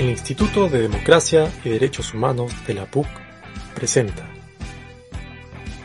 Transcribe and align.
El 0.00 0.08
Instituto 0.08 0.70
de 0.70 0.80
Democracia 0.80 1.52
y 1.62 1.68
Derechos 1.68 2.14
Humanos 2.14 2.54
de 2.66 2.72
la 2.72 2.86
PUC 2.86 3.06
presenta 3.74 4.26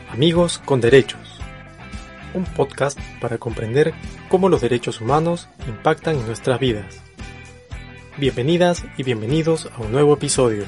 Amigos 0.08 0.56
con 0.64 0.80
Derechos, 0.80 1.38
un 2.32 2.44
podcast 2.44 2.98
para 3.20 3.36
comprender 3.36 3.92
cómo 4.30 4.48
los 4.48 4.62
derechos 4.62 5.02
humanos 5.02 5.50
impactan 5.68 6.16
en 6.16 6.24
nuestras 6.24 6.58
vidas. 6.58 7.02
Bienvenidas 8.16 8.86
y 8.96 9.02
bienvenidos 9.02 9.68
a 9.76 9.82
un 9.82 9.92
nuevo 9.92 10.14
episodio. 10.14 10.64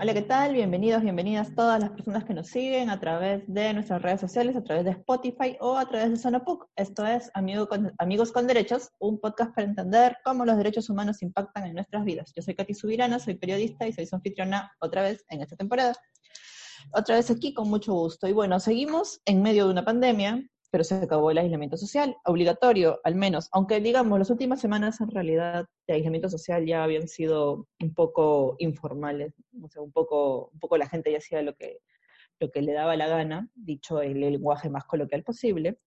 Hola, 0.00 0.14
¿qué 0.14 0.22
tal? 0.22 0.52
Bienvenidos, 0.52 1.02
bienvenidas 1.02 1.56
todas 1.56 1.80
las 1.80 1.90
personas 1.90 2.22
que 2.22 2.32
nos 2.32 2.46
siguen 2.46 2.88
a 2.88 3.00
través 3.00 3.42
de 3.48 3.74
nuestras 3.74 4.00
redes 4.00 4.20
sociales, 4.20 4.54
a 4.54 4.62
través 4.62 4.84
de 4.84 4.92
Spotify 4.92 5.56
o 5.58 5.76
a 5.76 5.88
través 5.88 6.10
de 6.12 6.16
Sonopuc. 6.16 6.68
Esto 6.76 7.04
es 7.04 7.32
Amigos 7.34 8.30
con 8.30 8.46
Derechos, 8.46 8.90
un 9.00 9.18
podcast 9.18 9.52
para 9.56 9.66
entender 9.66 10.16
cómo 10.24 10.44
los 10.44 10.56
derechos 10.56 10.88
humanos 10.88 11.20
impactan 11.20 11.66
en 11.66 11.74
nuestras 11.74 12.04
vidas. 12.04 12.32
Yo 12.36 12.42
soy 12.42 12.54
Katy 12.54 12.74
Subirana, 12.74 13.18
soy 13.18 13.34
periodista 13.34 13.88
y 13.88 13.92
soy 13.92 14.06
su 14.06 14.14
anfitriona 14.14 14.70
otra 14.78 15.02
vez 15.02 15.24
en 15.30 15.42
esta 15.42 15.56
temporada. 15.56 15.94
Otra 16.92 17.16
vez 17.16 17.28
aquí 17.32 17.52
con 17.52 17.68
mucho 17.68 17.92
gusto. 17.92 18.28
Y 18.28 18.32
bueno, 18.32 18.60
seguimos 18.60 19.20
en 19.24 19.42
medio 19.42 19.64
de 19.64 19.72
una 19.72 19.84
pandemia, 19.84 20.40
pero 20.70 20.84
se 20.84 20.96
acabó 20.96 21.30
el 21.30 21.38
aislamiento 21.38 21.76
social, 21.76 22.16
obligatorio 22.24 23.00
al 23.04 23.14
menos, 23.14 23.48
aunque 23.52 23.80
digamos, 23.80 24.18
las 24.18 24.30
últimas 24.30 24.60
semanas 24.60 25.00
en 25.00 25.10
realidad 25.10 25.66
de 25.86 25.94
aislamiento 25.94 26.28
social 26.28 26.66
ya 26.66 26.84
habían 26.84 27.08
sido 27.08 27.66
un 27.80 27.94
poco 27.94 28.56
informales, 28.58 29.34
o 29.62 29.68
sea, 29.68 29.82
un 29.82 29.92
poco, 29.92 30.50
un 30.52 30.58
poco 30.58 30.76
la 30.76 30.88
gente 30.88 31.10
ya 31.10 31.18
hacía 31.18 31.42
lo 31.42 31.54
que, 31.54 31.78
lo 32.40 32.50
que 32.50 32.62
le 32.62 32.72
daba 32.72 32.96
la 32.96 33.08
gana, 33.08 33.48
dicho 33.54 34.00
el, 34.02 34.20
lenguaje 34.20 34.68
más 34.68 34.84
coloquial 34.84 35.22
posible, 35.24 35.78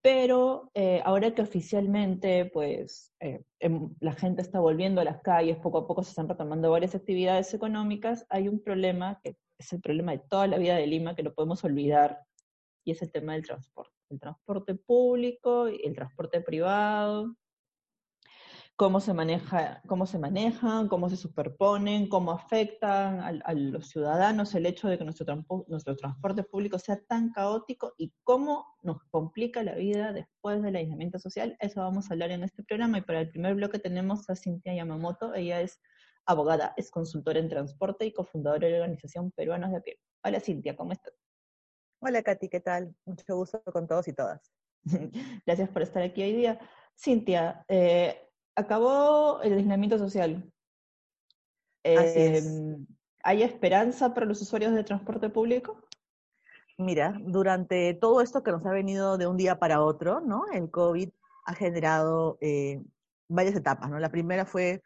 Pero 0.00 0.70
eh, 0.74 1.02
ahora 1.04 1.34
que 1.34 1.42
oficialmente, 1.42 2.46
pues, 2.46 3.12
eh, 3.20 3.42
em, 3.60 3.94
la 4.00 4.12
gente 4.12 4.42
está 4.42 4.60
volviendo 4.60 5.00
a 5.00 5.04
las 5.04 5.20
calles, 5.22 5.58
poco 5.58 5.78
a 5.78 5.86
poco 5.86 6.02
se 6.02 6.10
están 6.10 6.28
retomando 6.28 6.70
varias 6.70 6.94
actividades 6.94 7.52
económicas, 7.54 8.24
hay 8.28 8.48
un 8.48 8.62
problema 8.62 9.20
que 9.22 9.36
es 9.58 9.72
el 9.72 9.80
problema 9.80 10.12
de 10.12 10.20
toda 10.28 10.46
la 10.46 10.58
vida 10.58 10.76
de 10.76 10.86
Lima, 10.86 11.14
que 11.16 11.24
no 11.24 11.34
podemos 11.34 11.64
olvidar 11.64 12.20
y 12.88 12.92
es 12.92 13.02
el 13.02 13.12
tema 13.12 13.34
del 13.34 13.44
transporte. 13.44 13.94
El 14.08 14.18
transporte 14.18 14.74
público, 14.74 15.66
el 15.66 15.94
transporte 15.94 16.40
privado, 16.40 17.36
cómo 18.76 18.98
se 19.00 19.12
maneja, 19.12 19.82
cómo 19.86 20.06
se 20.06 20.18
manejan, 20.18 20.88
cómo 20.88 21.10
se 21.10 21.18
superponen, 21.18 22.08
cómo 22.08 22.32
afectan 22.32 23.42
a, 23.44 23.52
los 23.52 23.90
ciudadanos 23.90 24.54
el 24.54 24.64
hecho 24.64 24.88
de 24.88 24.96
que 24.96 25.04
nuestro, 25.04 25.44
nuestro 25.66 25.96
transporte 25.96 26.44
público 26.44 26.78
sea 26.78 26.98
tan 27.04 27.30
caótico 27.30 27.92
y 27.98 28.14
cómo 28.22 28.64
nos 28.82 29.04
complica 29.10 29.62
la 29.62 29.74
vida 29.74 30.14
después 30.14 30.62
del 30.62 30.76
aislamiento 30.76 31.18
social. 31.18 31.58
Eso 31.60 31.82
vamos 31.82 32.08
a 32.08 32.14
hablar 32.14 32.30
en 32.30 32.42
este 32.42 32.62
programa 32.62 32.96
y 32.96 33.02
para 33.02 33.20
el 33.20 33.28
primer 33.28 33.54
bloque 33.54 33.78
tenemos 33.78 34.30
a 34.30 34.34
Cintia 34.34 34.74
Yamamoto. 34.74 35.34
Ella 35.34 35.60
es 35.60 35.78
abogada, 36.24 36.72
es 36.78 36.90
consultora 36.90 37.38
en 37.38 37.50
transporte 37.50 38.06
y 38.06 38.14
cofundadora 38.14 38.66
de 38.66 38.72
la 38.72 38.78
organización 38.78 39.30
Peruanos 39.32 39.72
de 39.72 39.82
Pie. 39.82 40.00
Hola 40.24 40.40
Cintia, 40.40 40.74
¿cómo 40.74 40.92
estás? 40.92 41.17
Hola 42.00 42.22
Katy, 42.22 42.48
¿qué 42.48 42.60
tal? 42.60 42.94
Mucho 43.06 43.36
gusto 43.36 43.60
con 43.64 43.88
todos 43.88 44.06
y 44.06 44.12
todas. 44.12 44.52
Gracias 45.46 45.68
por 45.70 45.82
estar 45.82 46.02
aquí 46.02 46.22
hoy 46.22 46.32
día. 46.32 46.60
Cintia, 46.96 47.64
eh, 47.68 48.28
acabó 48.54 49.42
el 49.42 49.54
aislamiento 49.54 49.98
social. 49.98 50.48
Em, 51.82 52.86
¿Hay 53.24 53.42
esperanza 53.42 54.14
para 54.14 54.26
los 54.26 54.40
usuarios 54.40 54.74
de 54.74 54.84
transporte 54.84 55.28
público? 55.28 55.82
Mira, 56.76 57.18
durante 57.20 57.94
todo 57.94 58.20
esto 58.20 58.44
que 58.44 58.52
nos 58.52 58.64
ha 58.64 58.70
venido 58.70 59.18
de 59.18 59.26
un 59.26 59.36
día 59.36 59.58
para 59.58 59.82
otro, 59.82 60.20
¿no? 60.20 60.44
El 60.52 60.70
COVID 60.70 61.10
ha 61.46 61.54
generado 61.54 62.38
eh, 62.40 62.80
varias 63.26 63.56
etapas, 63.56 63.90
¿no? 63.90 63.98
La 63.98 64.10
primera 64.10 64.46
fue 64.46 64.82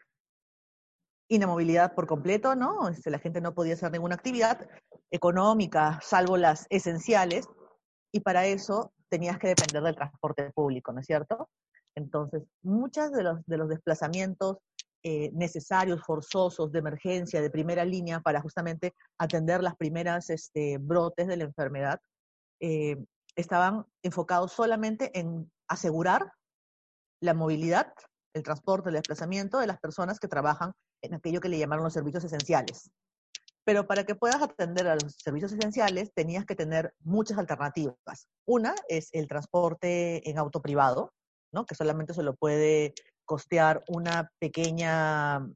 inamovilidad 1.35 1.95
por 1.95 2.07
completo, 2.07 2.55
¿no? 2.55 2.89
Este, 2.89 3.11
la 3.11 3.19
gente 3.19 3.41
no 3.41 3.55
podía 3.55 3.75
hacer 3.75 3.91
ninguna 3.91 4.17
actividad 4.17 4.69
económica, 5.11 5.99
salvo 6.03 6.37
las 6.37 6.67
esenciales, 6.69 7.49
y 8.13 8.21
para 8.21 8.47
eso 8.47 8.93
tenías 9.09 9.39
que 9.39 9.49
depender 9.49 9.83
del 9.83 9.95
transporte 9.95 10.51
público, 10.53 10.93
¿no 10.93 11.01
es 11.01 11.07
cierto? 11.07 11.49
Entonces, 11.95 12.43
muchos 12.63 13.13
de 13.13 13.23
los, 13.23 13.47
de 13.47 13.57
los 13.57 13.69
desplazamientos 13.69 14.59
eh, 15.03 15.31
necesarios, 15.33 16.03
forzosos, 16.05 16.71
de 16.71 16.79
emergencia, 16.79 17.41
de 17.41 17.51
primera 17.51 17.85
línea, 17.85 18.21
para 18.21 18.41
justamente 18.41 18.95
atender 19.19 19.63
las 19.63 19.77
primeras 19.77 20.31
este, 20.31 20.79
brotes 20.79 21.27
de 21.27 21.37
la 21.39 21.45
enfermedad, 21.45 21.99
eh, 22.61 22.97
estaban 23.35 23.85
enfocados 24.03 24.53
solamente 24.53 25.19
en 25.19 25.51
asegurar 25.69 26.33
la 27.21 27.35
movilidad, 27.35 27.93
el 28.35 28.43
transporte, 28.43 28.91
el 28.91 28.97
desplazamiento 28.97 29.59
de 29.59 29.67
las 29.67 29.81
personas 29.81 30.21
que 30.21 30.29
trabajan 30.29 30.73
en 31.03 31.15
aquello 31.15 31.41
que 31.41 31.49
le 31.49 31.59
llamaron 31.59 31.85
los 31.85 31.93
servicios 31.93 32.25
esenciales. 32.25 32.91
Pero 33.65 33.87
para 33.87 34.05
que 34.05 34.15
puedas 34.15 34.43
atender 34.43 34.89
a 34.89 34.95
los 34.95 35.15
servicios 35.15 35.53
esenciales, 35.53 36.13
tenías 36.15 36.45
que 36.45 36.57
tener 36.57 36.95
muchas 37.01 37.39
alternativas. 37.39 38.29
Una 38.45 38.75
es 38.89 39.09
el 39.13 39.29
transporte 39.29 40.29
en 40.29 40.39
auto 40.39 40.61
privado, 40.61 41.13
¿no? 41.53 41.65
que 41.65 41.75
solamente 41.75 42.15
se 42.15 42.25
lo 42.25 42.35
puede 42.35 42.95
costear 43.25 43.85
una 43.89 44.31
pequeña 44.41 45.47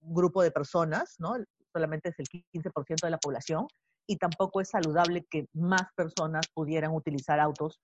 grupo 0.00 0.42
de 0.42 0.50
personas, 0.50 1.16
¿no? 1.18 1.36
solamente 1.72 2.10
es 2.10 2.14
el 2.18 2.26
15% 2.28 3.02
de 3.02 3.10
la 3.10 3.18
población, 3.18 3.66
y 4.06 4.16
tampoco 4.16 4.60
es 4.60 4.68
saludable 4.68 5.26
que 5.30 5.48
más 5.52 5.82
personas 5.96 6.46
pudieran 6.54 6.92
utilizar 6.92 7.40
autos 7.40 7.80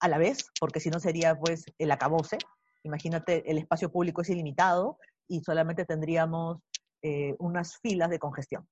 a 0.00 0.08
la 0.08 0.18
vez, 0.18 0.50
porque 0.58 0.80
si 0.80 0.90
no 0.90 0.98
sería 0.98 1.38
pues 1.38 1.64
el 1.78 1.90
acabose. 1.90 2.38
Imagínate, 2.82 3.48
el 3.50 3.58
espacio 3.58 3.90
público 3.90 4.22
es 4.22 4.30
ilimitado 4.30 4.98
y 5.28 5.40
solamente 5.42 5.84
tendríamos 5.84 6.58
eh, 7.02 7.34
unas 7.38 7.78
filas 7.78 8.10
de 8.10 8.18
congestión. 8.18 8.66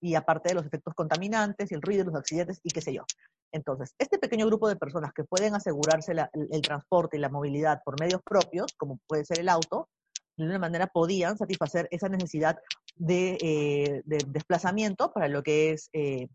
Y 0.00 0.16
aparte 0.16 0.50
de 0.50 0.54
los 0.56 0.66
efectos 0.66 0.94
contaminantes 0.94 1.70
y 1.70 1.74
el 1.74 1.82
ruido, 1.82 2.04
los 2.04 2.14
accidentes 2.14 2.60
y 2.62 2.70
qué 2.70 2.80
sé 2.80 2.92
yo. 2.92 3.04
Entonces, 3.52 3.94
este 3.98 4.18
pequeño 4.18 4.46
grupo 4.46 4.68
de 4.68 4.76
personas 4.76 5.12
que 5.12 5.24
pueden 5.24 5.54
asegurarse 5.54 6.12
el, 6.12 6.62
transporte 6.62 7.16
y 7.16 7.20
la 7.20 7.28
movilidad 7.28 7.82
por 7.84 7.98
medios 8.00 8.20
propios, 8.22 8.72
como 8.76 8.98
puede 9.06 9.24
ser 9.24 9.38
el 9.38 9.48
auto, 9.48 9.88
de 10.36 10.44
una 10.44 10.58
manera 10.58 10.88
podían 10.88 11.38
satisfacer 11.38 11.86
esa 11.92 12.08
necesidad 12.08 12.58
de, 12.96 13.38
eh, 13.40 14.02
desplazamiento 14.26 15.12
para 15.12 15.28
lo 15.28 15.44
que 15.44 15.70
es 15.70 15.88
eh, 15.92 16.26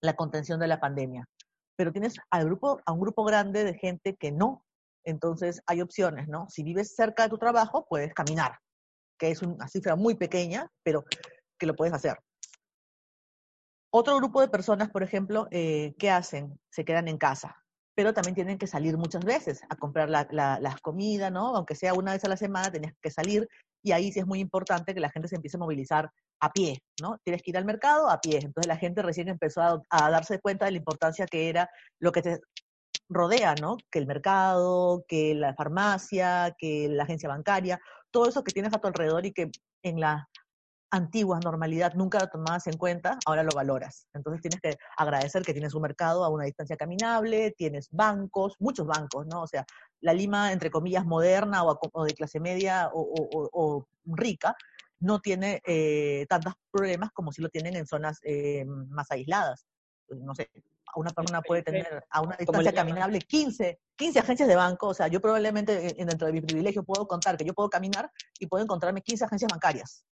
la 0.00 0.14
contención 0.14 0.58
de 0.58 0.68
la 0.68 0.80
pandemia. 0.80 1.28
Pero 1.76 1.92
tienes 1.92 2.14
al 2.30 2.46
grupo, 2.46 2.80
a 2.86 2.92
un 2.92 3.00
grupo 3.00 3.24
grande 3.24 3.64
de 3.64 3.74
gente 3.74 4.16
que 4.16 4.32
no. 4.32 4.64
Entonces 5.04 5.62
hay 5.66 5.80
opciones, 5.80 6.28
¿no? 6.28 6.46
Si 6.48 6.62
vives 6.62 6.94
cerca 6.94 7.24
de 7.24 7.28
tu 7.28 7.38
trabajo, 7.38 7.86
puedes 7.88 8.12
caminar 8.14 8.58
que 9.22 9.30
es 9.30 9.40
una 9.40 9.68
cifra 9.68 9.94
muy 9.94 10.16
pequeña, 10.16 10.68
pero 10.82 11.04
que 11.56 11.66
lo 11.66 11.76
puedes 11.76 11.94
hacer. 11.94 12.18
Otro 13.94 14.16
grupo 14.16 14.40
de 14.40 14.48
personas, 14.48 14.90
por 14.90 15.04
ejemplo, 15.04 15.46
eh, 15.52 15.94
¿qué 15.96 16.10
hacen? 16.10 16.58
Se 16.70 16.84
quedan 16.84 17.06
en 17.06 17.18
casa, 17.18 17.54
pero 17.94 18.12
también 18.12 18.34
tienen 18.34 18.58
que 18.58 18.66
salir 18.66 18.96
muchas 18.96 19.24
veces 19.24 19.60
a 19.70 19.76
comprar 19.76 20.10
la, 20.10 20.26
las 20.60 20.80
comidas, 20.80 21.30
¿no? 21.30 21.54
Aunque 21.54 21.76
sea 21.76 21.94
una 21.94 22.14
vez 22.14 22.24
a 22.24 22.28
la 22.28 22.36
semana, 22.36 22.72
tienes 22.72 22.94
que 23.00 23.12
salir 23.12 23.46
y 23.80 23.92
ahí 23.92 24.10
sí 24.10 24.18
es 24.18 24.26
muy 24.26 24.40
importante 24.40 24.92
que 24.92 24.98
la 24.98 25.10
gente 25.10 25.28
se 25.28 25.36
empiece 25.36 25.56
a 25.56 25.60
movilizar 25.60 26.10
a 26.40 26.52
pie, 26.52 26.82
¿no? 27.00 27.18
Tienes 27.22 27.42
que 27.42 27.52
ir 27.52 27.58
al 27.58 27.64
mercado 27.64 28.10
a 28.10 28.20
pie. 28.20 28.38
Entonces 28.38 28.66
la 28.66 28.76
gente 28.76 29.02
recién 29.02 29.28
empezó 29.28 29.62
a, 29.62 29.80
a 29.88 30.10
darse 30.10 30.40
cuenta 30.40 30.64
de 30.64 30.72
la 30.72 30.78
importancia 30.78 31.26
que 31.26 31.48
era 31.48 31.70
lo 32.00 32.10
que 32.10 32.22
te 32.22 32.40
rodea, 33.08 33.54
¿no? 33.60 33.76
Que 33.90 33.98
el 33.98 34.06
mercado, 34.06 35.04
que 35.08 35.34
la 35.34 35.54
farmacia, 35.54 36.54
que 36.58 36.88
la 36.88 37.04
agencia 37.04 37.28
bancaria, 37.28 37.80
todo 38.10 38.28
eso 38.28 38.44
que 38.44 38.52
tienes 38.52 38.74
a 38.74 38.78
tu 38.78 38.88
alrededor 38.88 39.26
y 39.26 39.32
que 39.32 39.50
en 39.82 40.00
la 40.00 40.28
antiguas, 40.92 41.40
normalidad, 41.42 41.94
nunca 41.94 42.18
lo 42.18 42.28
tomabas 42.28 42.66
en 42.66 42.76
cuenta, 42.76 43.18
ahora 43.24 43.42
lo 43.42 43.52
valoras. 43.54 44.06
Entonces 44.12 44.42
tienes 44.42 44.60
que 44.60 44.76
agradecer 44.98 45.42
que 45.42 45.54
tienes 45.54 45.74
un 45.74 45.82
mercado 45.82 46.22
a 46.22 46.28
una 46.28 46.44
distancia 46.44 46.76
caminable, 46.76 47.52
tienes 47.52 47.88
bancos, 47.90 48.56
muchos 48.58 48.86
bancos, 48.86 49.26
¿no? 49.26 49.42
O 49.42 49.46
sea, 49.46 49.64
la 50.02 50.12
Lima, 50.12 50.52
entre 50.52 50.70
comillas, 50.70 51.06
moderna 51.06 51.64
o, 51.64 52.04
de 52.04 52.12
clase 52.12 52.40
media 52.40 52.90
o, 52.92 53.86
rica, 54.04 54.54
no 55.00 55.20
tiene 55.20 55.62
eh, 55.66 56.26
tantos 56.28 56.54
problemas 56.70 57.10
como 57.12 57.32
si 57.32 57.40
lo 57.40 57.48
tienen 57.48 57.74
en 57.74 57.86
zonas 57.86 58.20
eh, 58.22 58.66
más 58.66 59.10
aisladas. 59.10 59.66
Pues, 60.06 60.20
no 60.20 60.34
sé, 60.34 60.50
una 60.96 61.10
persona 61.10 61.42
puede 61.42 61.62
tener 61.62 62.04
a 62.10 62.20
una 62.20 62.36
distancia 62.36 62.72
caminable 62.72 63.20
15, 63.20 63.80
15 63.96 64.18
agencias 64.18 64.48
de 64.48 64.56
banco, 64.56 64.88
o 64.88 64.94
sea, 64.94 65.08
yo 65.08 65.20
probablemente 65.20 65.94
dentro 65.94 66.26
de 66.26 66.32
mi 66.32 66.40
privilegio 66.40 66.82
puedo 66.82 67.06
contar 67.06 67.36
que 67.36 67.44
yo 67.44 67.54
puedo 67.54 67.70
caminar 67.70 68.10
y 68.38 68.46
puedo 68.46 68.62
encontrarme 68.62 69.02
15 69.02 69.24
agencias 69.24 69.50
bancarias. 69.50 70.04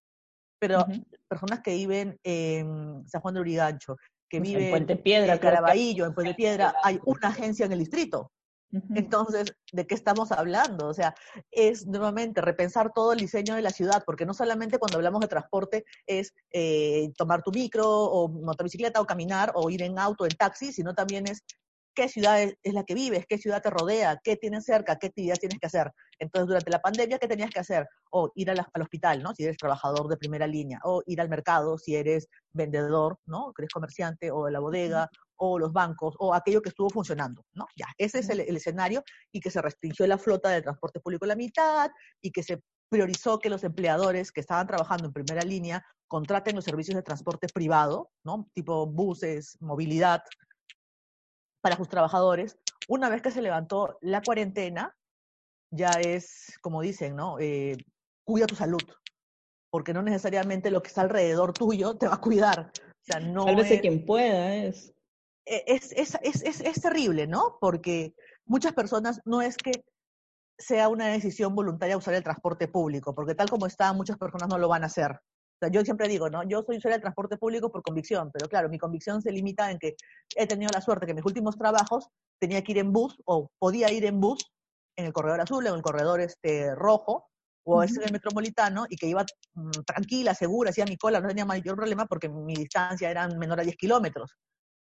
Pero 0.59 0.87
personas 1.27 1.61
que 1.61 1.75
viven 1.75 2.19
en 2.23 3.09
San 3.09 3.21
Juan 3.23 3.35
de 3.35 3.41
Urigancho, 3.41 3.97
que 4.29 4.41
viven 4.41 4.65
en 4.65 4.71
Puente 4.71 4.97
Piedra, 4.97 5.33
en 5.33 5.39
Caraballo, 5.39 6.07
en 6.07 6.15
Puente 6.15 6.35
Piedra, 6.35 6.75
hay 6.83 7.01
una 7.05 7.29
agencia 7.29 7.67
en 7.67 7.73
el 7.73 7.79
distrito. 7.79 8.31
Entonces, 8.95 9.55
¿de 9.73 9.87
qué 9.87 9.95
estamos 9.95 10.33
hablando? 10.33 10.87
O 10.87 10.95
sea, 10.95 11.15
es 11.51 11.87
nuevamente 11.87 12.41
repensar 12.41 12.93
todo 12.93 13.13
el 13.13 13.19
diseño 13.19 13.55
de 13.55 13.63
la 13.63 13.71
ciudad, 13.71 14.03
porque 14.07 14.27
no 14.27 14.35
solamente 14.35 14.79
cuando 14.79 14.97
hablamos 14.97 15.21
de 15.21 15.29
transporte 15.29 15.85
es 16.07 16.35
eh, 16.53 17.13
tomar 17.17 17.43
tu 17.43 17.51
micro 17.51 17.89
o 17.89 18.29
motocicleta 18.29 19.01
o 19.01 19.07
caminar 19.07 19.53
o 19.55 19.71
ir 19.71 19.83
en 19.83 19.99
auto, 19.99 20.25
en 20.25 20.37
taxi, 20.37 20.73
sino 20.73 20.95
también 20.95 21.27
es 21.27 21.43
qué 22.01 22.09
ciudad 22.09 22.43
es, 22.43 22.73
la 22.73 22.83
que 22.85 22.95
vives, 22.95 23.27
qué 23.29 23.37
ciudad 23.37 23.61
te 23.61 23.69
rodea, 23.69 24.19
qué 24.25 24.35
tienes 24.35 24.65
cerca, 24.65 24.97
qué 24.97 25.09
actividad 25.09 25.37
tienes 25.37 25.59
que 25.59 25.67
hacer. 25.67 25.93
Entonces, 26.19 26.49
durante 26.49 26.71
la 26.71 26.81
pandemia, 26.81 27.19
¿qué 27.19 27.29
tenías 27.29 27.51
que 27.51 27.61
hacer? 27.61 27.87
O 28.11 28.33
ir 28.37 28.51
al 28.51 28.67
hospital, 28.81 29.23
¿no? 29.23 29.35
Si 29.35 29.45
eres 29.45 29.59
trabajador 29.59 30.09
de 30.09 30.17
primera 30.17 30.47
línea, 30.47 30.81
o 30.85 31.03
ir 31.05 31.21
al 31.21 31.29
mercado, 31.29 31.77
si 31.77 31.97
eres 31.97 32.27
vendedor, 32.53 33.19
¿no? 33.27 33.53
Que 33.53 33.65
eres 33.65 33.73
comerciante, 33.75 34.31
o 34.31 34.47
de 34.47 34.53
la 34.53 34.61
bodega, 34.61 35.11
o 35.37 35.59
los 35.59 35.75
bancos, 35.75 36.15
o 36.19 36.33
aquello 36.33 36.63
que 36.63 36.71
estuvo 36.71 36.89
funcionando, 36.89 37.45
¿no? 37.53 37.67
Ya, 37.77 37.89
ese 37.99 38.21
es 38.21 38.31
el, 38.31 38.41
escenario 38.41 39.05
y 39.31 39.41
que 39.41 39.51
se 39.51 39.61
restringió 39.61 40.07
la 40.07 40.17
flota 40.17 40.49
de 40.49 40.63
transporte 40.63 41.01
público 41.01 41.27
a 41.27 41.29
la 41.29 41.37
mitad 41.37 41.91
y 42.23 42.31
que 42.31 42.43
se 42.43 42.63
priorizó 42.89 43.39
que 43.39 43.51
los 43.51 43.63
empleadores 43.63 44.33
que 44.33 44.41
estaban 44.41 44.67
trabajando 44.67 45.05
en 45.05 45.13
primera 45.13 45.43
línea 45.43 45.85
contraten 46.09 46.57
los 46.57 46.65
servicios 46.65 46.97
de 46.97 47.03
transporte 47.03 47.47
privado, 47.53 48.11
¿no? 48.25 48.49
Tipo 48.55 48.87
buses, 48.87 49.59
movilidad, 49.61 50.23
para 51.61 51.77
sus 51.77 51.89
trabajadores. 51.89 52.59
Una 52.89 53.09
vez 53.09 53.23
que 53.23 53.31
se 53.31 53.43
levantó 53.43 53.99
la 54.01 54.23
cuarentena, 54.23 54.97
ya 55.71 55.91
es, 56.01 56.59
como 56.61 56.83
dicen, 56.83 57.17
¿no? 57.17 57.39
Eh, 57.39 57.77
cuida 58.25 58.47
tu 58.47 58.57
salud, 58.57 58.83
porque 59.71 59.93
no 59.93 60.03
necesariamente 60.03 60.71
lo 60.71 60.83
que 60.83 60.89
está 60.89 61.03
alrededor 61.03 61.53
tuyo 61.53 61.97
te 61.97 62.09
va 62.09 62.15
a 62.15 62.21
cuidar. 62.21 62.73
O 62.77 63.05
sea, 63.05 63.21
no 63.21 63.45
Sálvese 63.45 63.81
quien 63.81 64.05
pueda, 64.05 64.55
es. 64.55 64.93
E, 65.47 65.65
es 65.67 65.93
es, 65.93 66.19
es, 66.23 66.43
es. 66.43 66.61
es 66.61 66.81
terrible, 66.81 67.27
¿no? 67.27 67.59
Porque 67.61 68.15
muchas 68.45 68.73
personas 68.73 69.21
no 69.25 69.43
es 69.43 69.57
que 69.57 69.85
sea 70.59 70.89
una 70.89 71.09
decisión 71.09 71.55
voluntaria 71.55 71.97
usar 71.97 72.15
el 72.15 72.23
transporte 72.23 72.69
público, 72.69 73.15
porque 73.15 73.35
tal 73.35 73.49
como 73.49 73.67
está, 73.67 73.93
muchas 73.93 74.19
personas 74.19 74.49
no 74.49 74.59
lo 74.59 74.69
van 74.69 74.83
a 74.83 74.87
hacer 74.87 75.21
yo 75.69 75.85
siempre 75.85 76.09
digo, 76.09 76.31
¿no? 76.31 76.43
Yo 76.45 76.63
soy 76.63 76.79
usuaria 76.79 76.97
del 76.97 77.03
transporte 77.03 77.37
público 77.37 77.71
por 77.71 77.83
convicción, 77.83 78.31
pero 78.33 78.49
claro, 78.49 78.69
mi 78.69 78.79
convicción 78.79 79.21
se 79.21 79.33
limita 79.33 79.71
en 79.71 79.79
que 79.79 79.97
he 80.37 80.47
tenido 80.47 80.71
la 80.73 80.81
suerte 80.81 81.07
que 81.07 81.13
en 81.13 81.17
mis 81.17 81.27
últimos 81.27 81.57
trabajos 81.57 82.09
tenía 82.39 82.63
que 82.63 82.73
ir 82.73 82.79
en 82.79 82.93
bus 82.93 83.21
o 83.27 83.51
podía 83.59 83.93
ir 83.93 84.05
en 84.05 84.21
bus 84.21 84.51
en 84.97 85.07
el 85.07 85.13
corredor 85.13 85.41
azul, 85.41 85.67
en 85.67 85.75
el 85.75 85.83
corredor 85.83 86.21
este 86.21 86.75
rojo, 86.75 87.31
o 87.65 87.83
en 87.83 87.91
el 88.03 88.13
metropolitano, 88.13 88.87
y 88.89 88.97
que 88.97 89.07
iba 89.07 89.25
mm, 89.55 89.71
tranquila, 89.87 90.35
segura, 90.35 90.71
hacía 90.71 90.85
mi 90.87 90.97
cola, 90.97 91.21
no 91.21 91.29
tenía 91.29 91.45
mayor 91.45 91.77
problema 91.77 92.07
porque 92.07 92.29
mi 92.29 92.55
distancia 92.55 93.11
era 93.11 93.29
menor 93.29 93.61
a 93.61 93.63
10 93.63 93.77
kilómetros. 93.77 94.37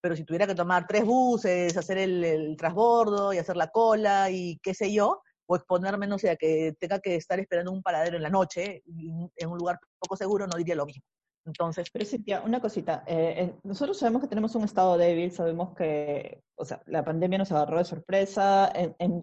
Pero 0.00 0.16
si 0.16 0.24
tuviera 0.24 0.46
que 0.46 0.54
tomar 0.54 0.86
tres 0.86 1.04
buses, 1.04 1.76
hacer 1.76 1.98
el, 1.98 2.24
el 2.24 2.56
transbordo 2.56 3.32
y 3.32 3.38
hacer 3.38 3.56
la 3.56 3.68
cola 3.68 4.30
y 4.30 4.58
qué 4.62 4.74
sé 4.74 4.92
yo, 4.92 5.22
o 5.52 5.56
exponerme, 5.56 6.06
no 6.06 6.18
sé, 6.18 6.30
a 6.30 6.36
que 6.36 6.74
tenga 6.78 6.98
que 7.00 7.16
estar 7.16 7.38
esperando 7.38 7.72
un 7.72 7.82
paradero 7.82 8.16
en 8.16 8.22
la 8.22 8.30
noche, 8.30 8.82
en 8.86 9.48
un 9.48 9.58
lugar 9.58 9.78
poco 9.98 10.16
seguro, 10.16 10.46
no 10.46 10.56
diría 10.56 10.74
lo 10.74 10.86
mismo. 10.86 11.04
Entonces, 11.44 11.88
pero 11.92 12.04
Cintia, 12.04 12.40
una 12.40 12.60
cosita. 12.60 13.02
Eh, 13.06 13.34
eh, 13.36 13.54
nosotros 13.64 13.98
sabemos 13.98 14.22
que 14.22 14.28
tenemos 14.28 14.54
un 14.54 14.62
estado 14.62 14.96
débil, 14.96 15.32
sabemos 15.32 15.74
que, 15.74 16.42
o 16.54 16.64
sea, 16.64 16.80
la 16.86 17.04
pandemia 17.04 17.38
nos 17.38 17.50
agarró 17.50 17.78
de 17.78 17.84
sorpresa, 17.84 18.72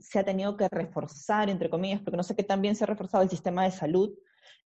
se 0.02 0.20
ha 0.20 0.26
tenido 0.26 0.58
que 0.58 0.68
reforzar, 0.70 1.50
entre 1.50 1.70
comillas, 1.70 2.02
porque 2.02 2.18
no 2.18 2.24
sé 2.24 2.36
qué 2.36 2.44
tan 2.44 2.62
bien 2.62 2.76
se 2.76 2.84
ha 2.84 2.88
reforzado 2.88 3.24
el 3.24 3.30
sistema 3.30 3.64
de 3.64 3.72
salud 3.72 4.14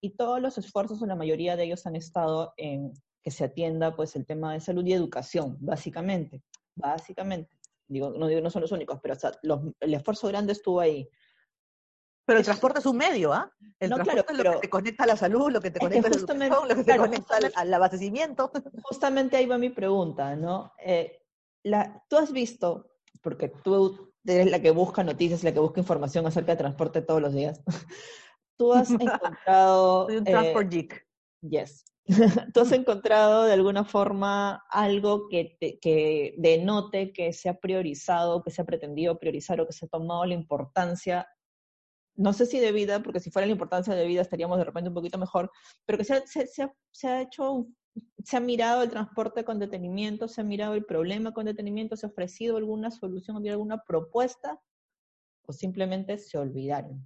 y 0.01 0.11
todos 0.11 0.41
los 0.41 0.59
esfuerzos, 0.59 1.01
o 1.01 1.07
la 1.07 1.17
mayoría 1.17 1.57
de 1.57 1.65
ellos 1.65 1.87
han 1.87 1.97
estado 1.97 2.53
en 2.57 2.93
que 3.23 3.31
se 3.31 3.45
atienda, 3.45 3.97
pues, 3.97 4.15
el 4.15 4.27
tema 4.27 4.53
de 4.53 4.61
salud 4.61 4.85
y 4.87 4.93
educación, 4.93 5.57
básicamente, 5.61 6.43
básicamente. 6.77 7.59
Digo, 7.89 8.11
no 8.11 8.27
digo 8.27 8.43
no 8.43 8.51
son 8.51 8.63
los 8.63 8.73
únicos, 8.73 9.01
pero 9.03 9.15
o 9.15 9.19
sea, 9.19 9.33
el 9.81 9.95
esfuerzo 9.95 10.29
grande 10.29 10.53
estuvo 10.53 10.81
ahí. 10.81 11.09
Pero 12.29 12.41
el 12.41 12.45
transporte 12.45 12.81
es 12.81 12.85
un 12.85 12.99
medio, 12.99 13.33
¿ah? 13.33 13.51
El 13.81 13.89
transporte 13.89 14.33
es 14.35 14.39
lo 14.39 14.53
que 14.53 14.59
te 14.59 14.69
conecta 14.69 15.05
a 15.05 15.07
la 15.07 15.17
salud, 15.17 15.51
lo 15.51 15.63
que 15.63 15.71
te 15.71 15.81
conecta 15.81 16.09
a 16.09 16.11
la 16.11 16.17
educación, 16.19 16.69
lo 16.69 16.75
que 16.75 16.85
te 16.85 16.97
conecta 16.99 17.39
al, 17.55 17.73
abastecimiento. 17.73 18.53
Justamente 18.83 19.39
ahí 19.39 19.47
va 19.47 19.57
mi 19.57 19.71
pregunta, 19.71 20.37
¿no? 20.37 20.75
Eh, 20.85 21.23
la, 21.63 22.05
tú 22.07 22.19
has 22.19 22.31
visto, 22.31 22.93
porque 23.23 23.49
tú 23.49 24.13
eres 24.27 24.51
la 24.51 24.61
que 24.61 24.73
busca 24.73 25.03
noticias, 25.03 25.43
la 25.43 25.55
que 25.55 25.61
busca 25.61 25.81
información 25.81 26.27
acerca 26.27 26.53
de 26.53 26.59
transporte 26.59 27.01
todos 27.01 27.23
los 27.23 27.33
días. 27.33 27.63
tú 28.59 28.75
has 28.75 28.91
encontrado... 29.01 30.05
Soy 30.09 30.19
un 30.19 30.25
transport 30.25 30.67
eh, 30.67 30.77
geek. 30.77 31.07
Yes. 31.41 31.85
¿Tú 32.53 32.61
has 32.61 32.73
encontrado 32.73 33.45
de 33.45 33.55
alguna 33.55 33.85
forma 33.85 34.67
algo 34.69 35.29
que, 35.31 35.57
que 35.81 36.35
denote 36.37 37.11
que 37.11 37.33
se 37.33 37.49
ha 37.49 37.59
priorizado, 37.59 38.43
que 38.43 38.51
se 38.51 38.61
ha 38.61 38.67
pretendido 38.67 39.19
priorizar 39.19 39.63
o 39.63 39.67
que 39.67 39.73
se 39.73 39.87
ha 39.87 39.89
tomado 39.89 40.27
la 40.27 40.35
importancia 40.35 41.27
no 42.19 42.33
sé 42.33 42.47
si 42.47 42.59
de 42.59 42.73
vida, 42.73 43.01
porque 43.01 43.21
si 43.21 43.31
fuera 43.31 43.47
la 43.47 43.53
importancia 43.53 43.95
de 43.95 44.07
vida 44.07 44.23
estaríamos 44.23 44.59
de 44.59 44.65
repente 44.65 44.89
un 44.89 44.95
poquito 44.95 45.19
mejor, 45.19 45.51
pero 45.87 45.99
que 45.99 46.05
se, 46.05 46.15
ha 46.15 47.21
hecho, 47.21 47.69
se 48.25 48.37
ha 48.37 48.41
mirado 48.41 48.83
el 48.83 48.91
transporte 48.91 49.45
con 49.45 49.61
detenimiento, 49.61 50.27
se 50.27 50.41
ha 50.41 50.45
mirado 50.45 50.75
el 50.75 50.85
problema 50.85 51.33
con 51.33 51.47
detenimiento, 51.47 51.97
se 51.97 52.07
ha 52.07 52.09
ofrecido 52.09 52.57
alguna 52.57 52.91
solución, 52.91 53.47
alguna 53.49 53.85
propuesta, 53.85 54.61
o 55.47 55.53
simplemente 55.53 56.19
se 56.19 56.37
olvidaron. 56.39 57.05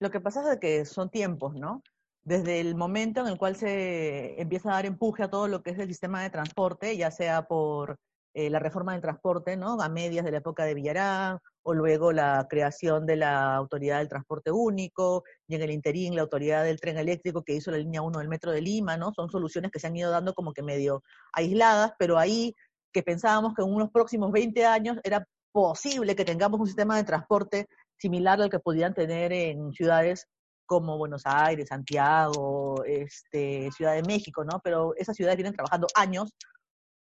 Lo 0.00 0.10
que 0.10 0.20
pasa 0.20 0.50
es 0.50 0.58
que 0.60 0.86
son 0.86 1.10
tiempos, 1.10 1.54
¿no? 1.54 1.82
Desde 2.24 2.60
el 2.60 2.74
momento 2.74 3.20
en 3.20 3.26
el 3.26 3.36
cual 3.36 3.54
se 3.54 4.40
empieza 4.40 4.70
a 4.70 4.74
dar 4.76 4.86
empuje 4.86 5.24
a 5.24 5.30
todo 5.30 5.46
lo 5.46 5.62
que 5.62 5.70
es 5.70 5.78
el 5.78 5.88
sistema 5.88 6.22
de 6.22 6.30
transporte, 6.30 6.96
ya 6.96 7.10
sea 7.10 7.46
por 7.46 7.98
eh, 8.32 8.48
la 8.48 8.60
reforma 8.60 8.92
del 8.92 9.02
transporte, 9.02 9.58
¿no? 9.58 9.78
A 9.80 9.88
medias 9.90 10.24
de 10.24 10.30
la 10.30 10.38
época 10.38 10.64
de 10.64 10.74
Villarán, 10.74 11.38
o 11.68 11.74
luego 11.74 12.12
la 12.12 12.46
creación 12.48 13.06
de 13.06 13.16
la 13.16 13.56
Autoridad 13.56 13.98
del 13.98 14.08
Transporte 14.08 14.52
Único, 14.52 15.24
y 15.48 15.56
en 15.56 15.62
el 15.62 15.72
interín 15.72 16.14
la 16.14 16.22
Autoridad 16.22 16.62
del 16.62 16.78
Tren 16.78 16.96
Eléctrico 16.96 17.42
que 17.42 17.54
hizo 17.54 17.72
la 17.72 17.78
línea 17.78 18.02
1 18.02 18.20
del 18.20 18.28
Metro 18.28 18.52
de 18.52 18.60
Lima, 18.60 18.96
¿no? 18.96 19.12
Son 19.12 19.28
soluciones 19.28 19.72
que 19.72 19.80
se 19.80 19.88
han 19.88 19.96
ido 19.96 20.12
dando 20.12 20.32
como 20.32 20.52
que 20.52 20.62
medio 20.62 21.02
aisladas, 21.32 21.92
pero 21.98 22.18
ahí 22.18 22.54
que 22.92 23.02
pensábamos 23.02 23.52
que 23.54 23.62
en 23.62 23.74
unos 23.74 23.90
próximos 23.90 24.30
20 24.30 24.64
años 24.64 24.98
era 25.02 25.26
posible 25.50 26.14
que 26.14 26.24
tengamos 26.24 26.60
un 26.60 26.66
sistema 26.66 26.96
de 26.98 27.02
transporte 27.02 27.66
similar 27.98 28.40
al 28.40 28.48
que 28.48 28.60
podían 28.60 28.94
tener 28.94 29.32
en 29.32 29.72
ciudades 29.72 30.28
como 30.66 30.98
Buenos 30.98 31.22
Aires, 31.24 31.66
Santiago, 31.68 32.84
este, 32.84 33.72
Ciudad 33.72 33.94
de 33.94 34.04
México, 34.04 34.44
¿no? 34.44 34.60
Pero 34.62 34.94
esas 34.96 35.16
ciudades 35.16 35.36
vienen 35.36 35.54
trabajando 35.54 35.88
años 35.96 36.32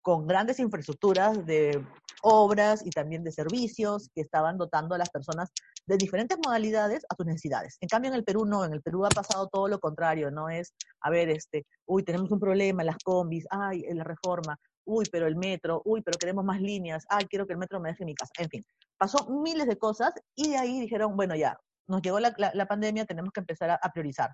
con 0.02 0.26
grandes 0.26 0.58
infraestructuras 0.58 1.46
de 1.46 1.84
obras 2.22 2.84
y 2.84 2.90
también 2.90 3.24
de 3.24 3.32
servicios 3.32 4.10
que 4.14 4.20
estaban 4.20 4.58
dotando 4.58 4.94
a 4.94 4.98
las 4.98 5.10
personas 5.10 5.50
de 5.86 5.96
diferentes 5.96 6.38
modalidades 6.44 7.04
a 7.08 7.14
sus 7.16 7.26
necesidades. 7.26 7.76
En 7.80 7.88
cambio, 7.88 8.10
en 8.10 8.16
el 8.16 8.24
Perú 8.24 8.44
no, 8.44 8.64
en 8.64 8.72
el 8.72 8.82
Perú 8.82 9.04
ha 9.04 9.08
pasado 9.08 9.48
todo 9.48 9.68
lo 9.68 9.80
contrario, 9.80 10.30
no 10.30 10.48
es, 10.48 10.74
a 11.00 11.10
ver, 11.10 11.28
este, 11.30 11.66
uy, 11.86 12.04
tenemos 12.04 12.30
un 12.30 12.38
problema 12.38 12.84
las 12.84 12.98
combis, 13.02 13.46
ay, 13.50 13.82
la 13.92 14.04
reforma, 14.04 14.58
uy, 14.84 15.06
pero 15.10 15.26
el 15.26 15.36
metro, 15.36 15.82
uy, 15.84 16.02
pero 16.02 16.18
queremos 16.18 16.44
más 16.44 16.60
líneas, 16.60 17.04
ay, 17.08 17.26
quiero 17.26 17.46
que 17.46 17.54
el 17.54 17.58
metro 17.58 17.80
me 17.80 17.90
deje 17.90 18.04
mi 18.04 18.14
casa, 18.14 18.32
en 18.38 18.48
fin, 18.48 18.64
pasó 18.96 19.28
miles 19.28 19.66
de 19.66 19.76
cosas 19.76 20.12
y 20.36 20.50
de 20.50 20.56
ahí 20.56 20.80
dijeron, 20.80 21.16
bueno, 21.16 21.34
ya, 21.34 21.58
nos 21.88 22.02
llegó 22.02 22.20
la, 22.20 22.66
pandemia, 22.68 23.04
tenemos 23.04 23.32
que 23.32 23.40
empezar 23.40 23.70
a 23.70 23.92
priorizar. 23.92 24.30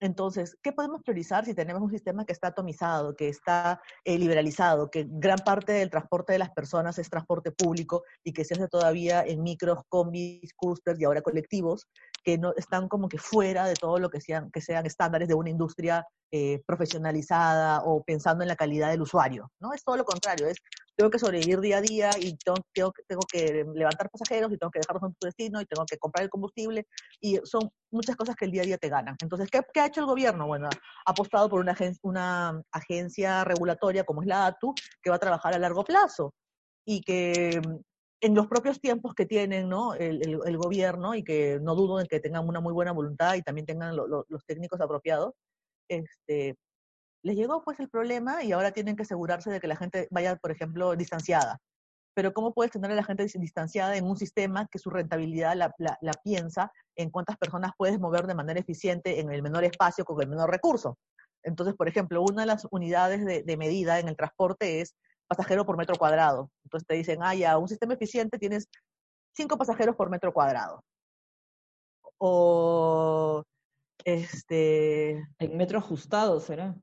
Entonces, 0.00 0.56
¿qué 0.62 0.72
podemos 0.72 1.02
priorizar 1.02 1.44
si 1.44 1.54
tenemos 1.54 1.82
un 1.82 1.90
sistema 1.90 2.24
que 2.24 2.32
está 2.32 2.48
atomizado, 2.48 3.16
que 3.16 3.28
está 3.28 3.80
eh, 4.04 4.18
liberalizado, 4.18 4.90
que 4.90 5.06
gran 5.08 5.38
parte 5.38 5.72
del 5.72 5.90
transporte 5.90 6.32
de 6.32 6.38
las 6.38 6.50
personas 6.50 6.98
es 6.98 7.10
transporte 7.10 7.50
público 7.50 8.04
y 8.22 8.32
que 8.32 8.44
se 8.44 8.54
hace 8.54 8.68
todavía 8.68 9.22
en 9.22 9.42
micros, 9.42 9.80
combis, 9.88 10.52
coasters 10.54 11.00
y 11.00 11.04
ahora 11.04 11.22
colectivos, 11.22 11.88
que 12.22 12.38
no 12.38 12.52
están 12.56 12.88
como 12.88 13.08
que 13.08 13.18
fuera 13.18 13.66
de 13.66 13.74
todo 13.74 13.98
lo 13.98 14.10
que 14.10 14.20
sean, 14.20 14.50
que 14.50 14.60
sean 14.60 14.86
estándares 14.86 15.28
de 15.28 15.34
una 15.34 15.50
industria 15.50 16.06
eh, 16.30 16.62
profesionalizada 16.66 17.82
o 17.84 18.02
pensando 18.02 18.42
en 18.42 18.48
la 18.48 18.56
calidad 18.56 18.90
del 18.90 19.02
usuario, 19.02 19.50
¿no? 19.60 19.72
Es 19.72 19.82
todo 19.82 19.96
lo 19.96 20.04
contrario, 20.04 20.46
es 20.46 20.56
tengo 20.98 21.10
que 21.10 21.18
sobrevivir 21.18 21.60
día 21.60 21.78
a 21.78 21.80
día 21.80 22.10
y 22.20 22.36
tengo, 22.36 22.58
tengo, 22.74 22.92
tengo 23.06 23.22
que 23.32 23.64
levantar 23.72 24.10
pasajeros 24.10 24.52
y 24.52 24.58
tengo 24.58 24.70
que 24.70 24.80
dejarlos 24.80 25.04
en 25.04 25.16
su 25.18 25.26
destino 25.26 25.60
y 25.60 25.64
tengo 25.64 25.86
que 25.86 25.96
comprar 25.96 26.24
el 26.24 26.30
combustible 26.30 26.86
y 27.20 27.38
son 27.44 27.70
muchas 27.92 28.16
cosas 28.16 28.34
que 28.34 28.46
el 28.46 28.50
día 28.50 28.62
a 28.62 28.66
día 28.66 28.78
te 28.78 28.88
ganan. 28.88 29.16
Entonces, 29.22 29.48
¿qué, 29.48 29.62
qué 29.72 29.80
ha 29.80 29.86
hecho 29.86 30.00
el 30.00 30.06
gobierno? 30.06 30.48
Bueno, 30.48 30.68
ha 30.68 31.10
apostado 31.10 31.48
por 31.48 31.60
una, 31.60 31.76
una 32.02 32.60
agencia 32.72 33.44
regulatoria 33.44 34.04
como 34.04 34.22
es 34.22 34.28
la 34.28 34.46
ATU 34.46 34.74
que 35.00 35.10
va 35.10 35.16
a 35.16 35.20
trabajar 35.20 35.54
a 35.54 35.58
largo 35.58 35.84
plazo 35.84 36.34
y 36.84 37.00
que 37.02 37.60
en 38.20 38.34
los 38.34 38.48
propios 38.48 38.80
tiempos 38.80 39.14
que 39.14 39.26
tienen 39.26 39.68
¿no? 39.68 39.94
el, 39.94 40.20
el, 40.22 40.56
gobierno 40.58 41.14
y 41.14 41.22
que 41.22 41.60
no 41.62 41.74
dudo 41.74 42.00
en 42.00 42.06
que 42.06 42.18
tengan 42.18 42.48
una 42.48 42.60
muy 42.60 42.72
buena 42.72 42.92
voluntad 42.92 43.34
y 43.34 43.42
también 43.42 43.66
tengan 43.66 43.94
lo, 43.94 44.06
lo, 44.08 44.24
los 44.28 44.44
técnicos 44.44 44.80
apropiados, 44.80 45.34
este, 45.88 46.56
les 47.22 47.36
llegó 47.36 47.62
pues 47.64 47.80
el 47.80 47.88
problema 47.88 48.42
y 48.44 48.52
ahora 48.52 48.72
tienen 48.72 48.96
que 48.96 49.02
asegurarse 49.02 49.50
de 49.50 49.60
que 49.60 49.68
la 49.68 49.76
gente 49.76 50.08
vaya, 50.10 50.36
por 50.36 50.50
ejemplo, 50.50 50.94
distanciada. 50.96 51.58
Pero 52.14 52.32
¿cómo 52.32 52.52
puedes 52.52 52.72
tener 52.72 52.90
a 52.90 52.94
la 52.94 53.04
gente 53.04 53.26
distanciada 53.34 53.96
en 53.96 54.04
un 54.04 54.16
sistema 54.16 54.66
que 54.70 54.78
su 54.78 54.90
rentabilidad 54.90 55.54
la, 55.56 55.72
la, 55.78 55.98
la 56.00 56.12
piensa 56.24 56.72
en 56.96 57.10
cuántas 57.10 57.36
personas 57.36 57.72
puedes 57.76 58.00
mover 58.00 58.26
de 58.26 58.34
manera 58.34 58.60
eficiente 58.60 59.20
en 59.20 59.30
el 59.32 59.42
menor 59.42 59.64
espacio 59.64 60.04
con 60.04 60.20
el 60.20 60.28
menor 60.28 60.50
recurso? 60.50 60.98
Entonces, 61.44 61.76
por 61.76 61.88
ejemplo, 61.88 62.22
una 62.22 62.42
de 62.42 62.46
las 62.46 62.66
unidades 62.70 63.24
de, 63.24 63.42
de 63.42 63.56
medida 63.56 64.00
en 64.00 64.08
el 64.08 64.16
transporte 64.16 64.80
es 64.80 64.96
pasajero 65.28 65.64
por 65.64 65.76
metro 65.76 65.96
cuadrado. 65.96 66.50
Entonces 66.64 66.86
te 66.86 66.94
dicen, 66.94 67.20
ah, 67.22 67.34
ya, 67.34 67.58
un 67.58 67.68
sistema 67.68 67.94
eficiente 67.94 68.38
tienes 68.38 68.68
cinco 69.36 69.56
pasajeros 69.56 69.94
por 69.94 70.10
metro 70.10 70.32
cuadrado. 70.32 70.82
O 72.18 73.44
este. 74.04 75.26
En 75.38 75.56
metro 75.56 75.78
ajustado 75.78 76.40
será. 76.40 76.76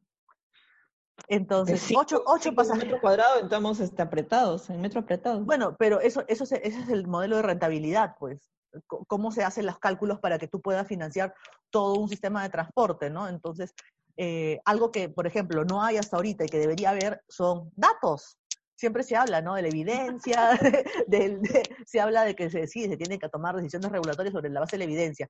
Entonces, 1.27 1.81
cinco, 1.81 2.01
ocho, 2.01 2.23
ocho 2.25 2.53
pasajeros. 2.53 2.83
En 2.83 2.89
metro 2.89 3.01
cuadrado 3.01 3.39
estamos 3.39 3.79
este, 3.79 4.01
apretados, 4.01 4.69
en 4.69 4.81
metro 4.81 5.01
apretado. 5.01 5.43
Bueno, 5.43 5.75
pero 5.77 5.99
eso, 5.99 6.23
eso 6.27 6.43
ese 6.43 6.65
es 6.65 6.89
el 6.89 7.07
modelo 7.07 7.37
de 7.37 7.41
rentabilidad, 7.41 8.15
pues. 8.19 8.51
Cómo 8.87 9.31
se 9.31 9.43
hacen 9.43 9.65
los 9.65 9.79
cálculos 9.79 10.19
para 10.19 10.37
que 10.37 10.49
tú 10.49 10.61
puedas 10.61 10.85
financiar 10.85 11.33
todo 11.69 11.95
un 11.95 12.09
sistema 12.09 12.43
de 12.43 12.49
transporte, 12.49 13.09
¿no? 13.09 13.29
Entonces, 13.29 13.73
eh, 14.17 14.59
algo 14.65 14.91
que, 14.91 15.09
por 15.09 15.27
ejemplo, 15.27 15.63
no 15.63 15.81
hay 15.81 15.97
hasta 15.97 16.17
ahorita 16.17 16.45
y 16.45 16.49
que 16.49 16.59
debería 16.59 16.89
haber 16.89 17.21
son 17.27 17.71
datos. 17.75 18.37
Siempre 18.75 19.03
se 19.03 19.15
habla, 19.15 19.41
¿no? 19.41 19.55
De 19.55 19.61
la 19.61 19.69
evidencia, 19.69 20.49
de, 21.07 21.37
de, 21.37 21.63
se 21.85 22.01
habla 22.01 22.23
de 22.23 22.35
que 22.35 22.49
se, 22.49 22.67
sí, 22.67 22.87
se 22.87 22.97
tienen 22.97 23.19
que 23.19 23.29
tomar 23.29 23.55
decisiones 23.55 23.91
regulatorias 23.91 24.33
sobre 24.33 24.49
la 24.49 24.59
base 24.59 24.75
de 24.75 24.79
la 24.79 24.91
evidencia. 24.91 25.29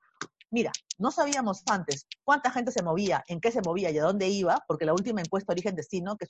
Mira, 0.52 0.72
no 0.98 1.12
sabíamos 1.12 1.64
antes 1.70 2.08
cuánta 2.24 2.52
gente 2.52 2.72
se 2.72 2.84
movía, 2.84 3.24
en 3.28 3.42
qué 3.42 3.52
se 3.52 3.62
movía 3.62 3.92
y 3.92 3.98
a 3.98 4.04
dónde 4.04 4.28
iba, 4.28 4.64
porque 4.68 4.86
la 4.86 4.94
última 4.94 5.22
encuesta 5.22 5.54
Origen-Destino, 5.54 6.18
que 6.18 6.28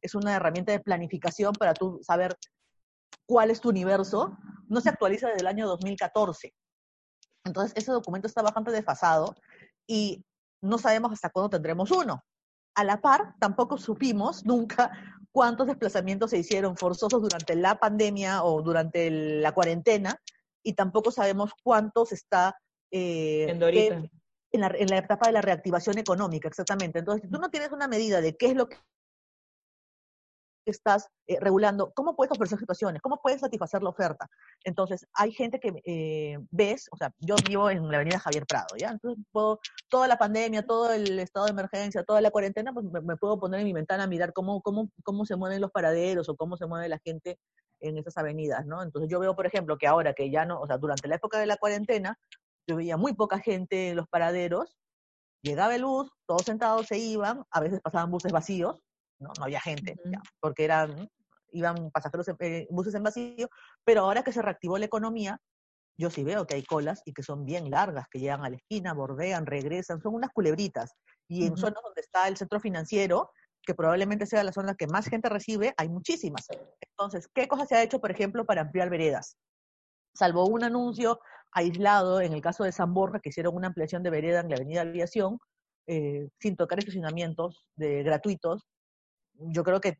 es 0.00 0.14
una, 0.14 0.36
herramienta 0.36 0.72
de 0.72 0.80
planificación 0.80 1.52
para 1.52 1.74
tú 1.74 2.00
saber 2.02 2.36
cuál 3.26 3.50
es 3.50 3.60
tu 3.60 3.70
universo, 3.70 4.36
no 4.68 4.80
se 4.80 4.90
actualiza 4.90 5.28
desde 5.28 5.40
el 5.40 5.46
año 5.46 5.66
2014. 5.66 6.54
Entonces, 7.44 7.72
ese 7.76 7.92
documento 7.92 8.26
está 8.26 8.42
bastante 8.42 8.70
desfasado 8.70 9.34
y 9.86 10.24
no 10.62 10.78
sabemos 10.78 11.12
hasta 11.12 11.30
cuándo 11.30 11.50
tendremos 11.50 11.90
uno. 11.90 12.22
A 12.74 12.84
la 12.84 13.00
par, 13.00 13.34
tampoco 13.38 13.78
supimos 13.78 14.44
nunca 14.46 14.92
cuántos 15.32 15.66
desplazamientos 15.66 16.30
se 16.30 16.38
hicieron 16.38 16.76
forzosos 16.76 17.20
durante 17.20 17.56
la 17.56 17.78
pandemia 17.78 18.44
o 18.44 18.62
durante 18.62 19.10
la 19.10 19.52
cuarentena 19.52 20.20
y 20.62 20.74
tampoco 20.74 21.10
sabemos 21.10 21.52
cuántos 21.62 22.12
está 22.12 22.56
eh, 22.90 23.46
en, 23.48 23.62
en, 23.62 24.60
la, 24.60 24.72
en 24.76 24.86
la 24.88 24.98
etapa 24.98 25.26
de 25.26 25.32
la 25.32 25.40
reactivación 25.40 25.98
económica, 25.98 26.48
exactamente. 26.48 27.00
Entonces, 27.00 27.22
si 27.22 27.30
tú 27.30 27.38
no 27.38 27.50
tienes 27.50 27.72
una 27.72 27.88
medida 27.88 28.20
de 28.20 28.36
qué 28.36 28.46
es 28.46 28.54
lo 28.54 28.68
que 28.68 28.78
estás 30.66 31.08
eh, 31.26 31.38
regulando, 31.40 31.92
cómo 31.94 32.16
puedes 32.16 32.32
ofrecer 32.32 32.58
situaciones, 32.58 33.02
cómo 33.02 33.20
puedes 33.22 33.40
satisfacer 33.40 33.82
la 33.82 33.90
oferta. 33.90 34.28
Entonces, 34.64 35.06
hay 35.14 35.32
gente 35.32 35.60
que 35.60 35.82
eh, 35.84 36.38
ves, 36.50 36.88
o 36.90 36.96
sea, 36.96 37.10
yo 37.18 37.36
vivo 37.46 37.70
en 37.70 37.88
la 37.90 37.96
avenida 37.96 38.18
Javier 38.18 38.46
Prado, 38.46 38.76
¿ya? 38.78 38.90
Entonces, 38.90 39.24
puedo, 39.30 39.60
toda 39.88 40.08
la 40.08 40.16
pandemia, 40.16 40.66
todo 40.66 40.92
el 40.92 41.18
estado 41.18 41.46
de 41.46 41.52
emergencia, 41.52 42.04
toda 42.04 42.20
la 42.20 42.30
cuarentena, 42.30 42.72
pues 42.72 42.86
me, 42.86 43.00
me, 43.00 43.16
puedo 43.16 43.38
poner 43.38 43.60
en 43.60 43.66
mi 43.66 43.72
ventana 43.72 44.04
a 44.04 44.06
mirar 44.06 44.32
cómo, 44.32 44.62
cómo, 44.62 44.90
cómo 45.02 45.26
se 45.26 45.36
mueven 45.36 45.60
los 45.60 45.70
paraderos 45.70 46.28
o 46.28 46.36
cómo 46.36 46.56
se 46.56 46.66
mueve 46.66 46.88
la 46.88 46.98
gente 47.04 47.38
en 47.80 47.98
esas 47.98 48.16
avenidas, 48.16 48.64
¿no? 48.66 48.82
Entonces, 48.82 49.10
yo 49.10 49.20
veo, 49.20 49.36
por 49.36 49.46
ejemplo, 49.46 49.76
que 49.76 49.86
ahora 49.86 50.14
que 50.14 50.30
ya 50.30 50.46
no, 50.46 50.60
o 50.60 50.66
sea, 50.66 50.78
durante 50.78 51.08
la 51.08 51.16
época 51.16 51.38
de 51.38 51.46
la 51.46 51.56
cuarentena, 51.56 52.18
yo 52.66 52.76
veía 52.76 52.96
muy 52.96 53.14
poca 53.14 53.38
gente 53.38 53.90
en 53.90 53.96
los 53.96 54.08
paraderos, 54.08 54.76
llegaba 55.42 55.74
el 55.74 55.84
bus, 55.84 56.10
todos 56.26 56.42
sentados 56.42 56.86
se 56.86 56.98
iban, 56.98 57.44
a 57.50 57.60
veces 57.60 57.80
pasaban 57.80 58.10
buses 58.10 58.32
vacíos, 58.32 58.80
no, 59.18 59.30
no 59.38 59.44
había 59.44 59.60
gente, 59.60 59.96
uh 59.98 60.08
-huh. 60.08 60.12
ya, 60.12 60.22
porque 60.40 60.64
eran, 60.64 61.08
iban 61.52 61.90
pasajeros, 61.90 62.28
en, 62.28 62.36
eh, 62.40 62.66
buses 62.70 62.94
en 62.94 63.02
vacío, 63.02 63.48
pero 63.84 64.02
ahora 64.02 64.22
que 64.22 64.32
se 64.32 64.42
reactivó 64.42 64.78
la 64.78 64.86
economía, 64.86 65.38
yo 65.96 66.10
sí 66.10 66.24
veo 66.24 66.46
que 66.46 66.56
hay 66.56 66.64
colas 66.64 67.02
y 67.04 67.12
que 67.12 67.22
son 67.22 67.44
bien 67.44 67.70
largas, 67.70 68.06
que 68.10 68.18
llegan 68.18 68.44
a 68.44 68.50
la 68.50 68.56
esquina, 68.56 68.94
bordean, 68.94 69.46
regresan, 69.46 70.00
son 70.00 70.14
unas 70.14 70.30
culebritas. 70.32 70.92
Y 71.28 71.46
en 71.46 71.52
uh 71.52 71.54
-huh. 71.54 71.60
zonas 71.60 71.82
donde 71.84 72.00
está 72.00 72.26
el 72.26 72.36
centro 72.36 72.58
financiero, 72.58 73.30
que 73.64 73.74
probablemente 73.74 74.26
sea 74.26 74.42
la 74.44 74.52
zona 74.52 74.74
que 74.74 74.86
más 74.86 75.06
gente 75.06 75.28
recibe, 75.28 75.72
hay 75.76 75.88
muchísimas. 75.88 76.46
Entonces, 76.80 77.28
¿qué 77.32 77.48
cosa 77.48 77.64
se 77.66 77.76
ha 77.76 77.82
hecho, 77.82 78.00
por 78.00 78.10
ejemplo, 78.10 78.44
para 78.44 78.62
ampliar 78.62 78.90
veredas? 78.90 79.36
Salvo 80.14 80.46
un 80.46 80.64
anuncio 80.64 81.20
aislado, 81.52 82.20
en 82.20 82.32
el 82.32 82.40
caso 82.40 82.64
de 82.64 82.72
San 82.72 82.94
Borja, 82.94 83.20
que 83.20 83.28
hicieron 83.30 83.54
una 83.54 83.68
ampliación 83.68 84.02
de 84.02 84.10
vereda 84.10 84.40
en 84.40 84.48
la 84.48 84.56
avenida 84.56 84.82
Aviación, 84.82 85.38
eh, 85.86 86.28
sin 86.40 86.56
tocar 86.56 86.78
estacionamientos 86.78 87.66
de, 87.76 88.02
gratuitos, 88.02 88.66
yo 89.36 89.64
creo 89.64 89.80
que 89.80 89.98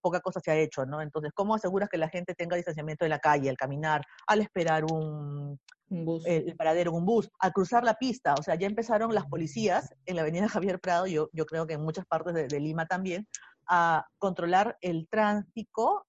poca 0.00 0.20
cosa 0.20 0.40
se 0.40 0.50
ha 0.50 0.56
hecho, 0.56 0.84
¿no? 0.84 1.00
Entonces, 1.00 1.32
¿cómo 1.34 1.54
aseguras 1.54 1.88
que 1.88 1.96
la 1.96 2.08
gente 2.08 2.34
tenga 2.34 2.56
distanciamiento 2.56 3.04
de 3.04 3.08
la 3.08 3.18
calle, 3.18 3.48
al 3.48 3.56
caminar, 3.56 4.02
al 4.26 4.40
esperar 4.40 4.84
un, 4.84 5.58
un 5.88 6.04
bus. 6.04 6.26
El, 6.26 6.50
el, 6.50 6.56
paradero, 6.56 6.92
un 6.92 7.06
bus, 7.06 7.30
al 7.38 7.52
cruzar 7.52 7.84
la 7.84 7.94
pista? 7.94 8.34
O 8.38 8.42
sea, 8.42 8.54
ya 8.54 8.66
empezaron 8.66 9.14
las 9.14 9.26
policías 9.26 9.94
en 10.04 10.16
la 10.16 10.22
avenida 10.22 10.48
Javier 10.48 10.78
Prado, 10.78 11.06
yo, 11.06 11.30
yo 11.32 11.46
creo 11.46 11.66
que 11.66 11.74
en 11.74 11.82
muchas 11.82 12.04
partes 12.06 12.34
de, 12.34 12.48
de 12.48 12.60
Lima 12.60 12.86
también, 12.86 13.26
a 13.66 14.06
controlar 14.18 14.76
el 14.80 15.08
tráfico 15.08 16.06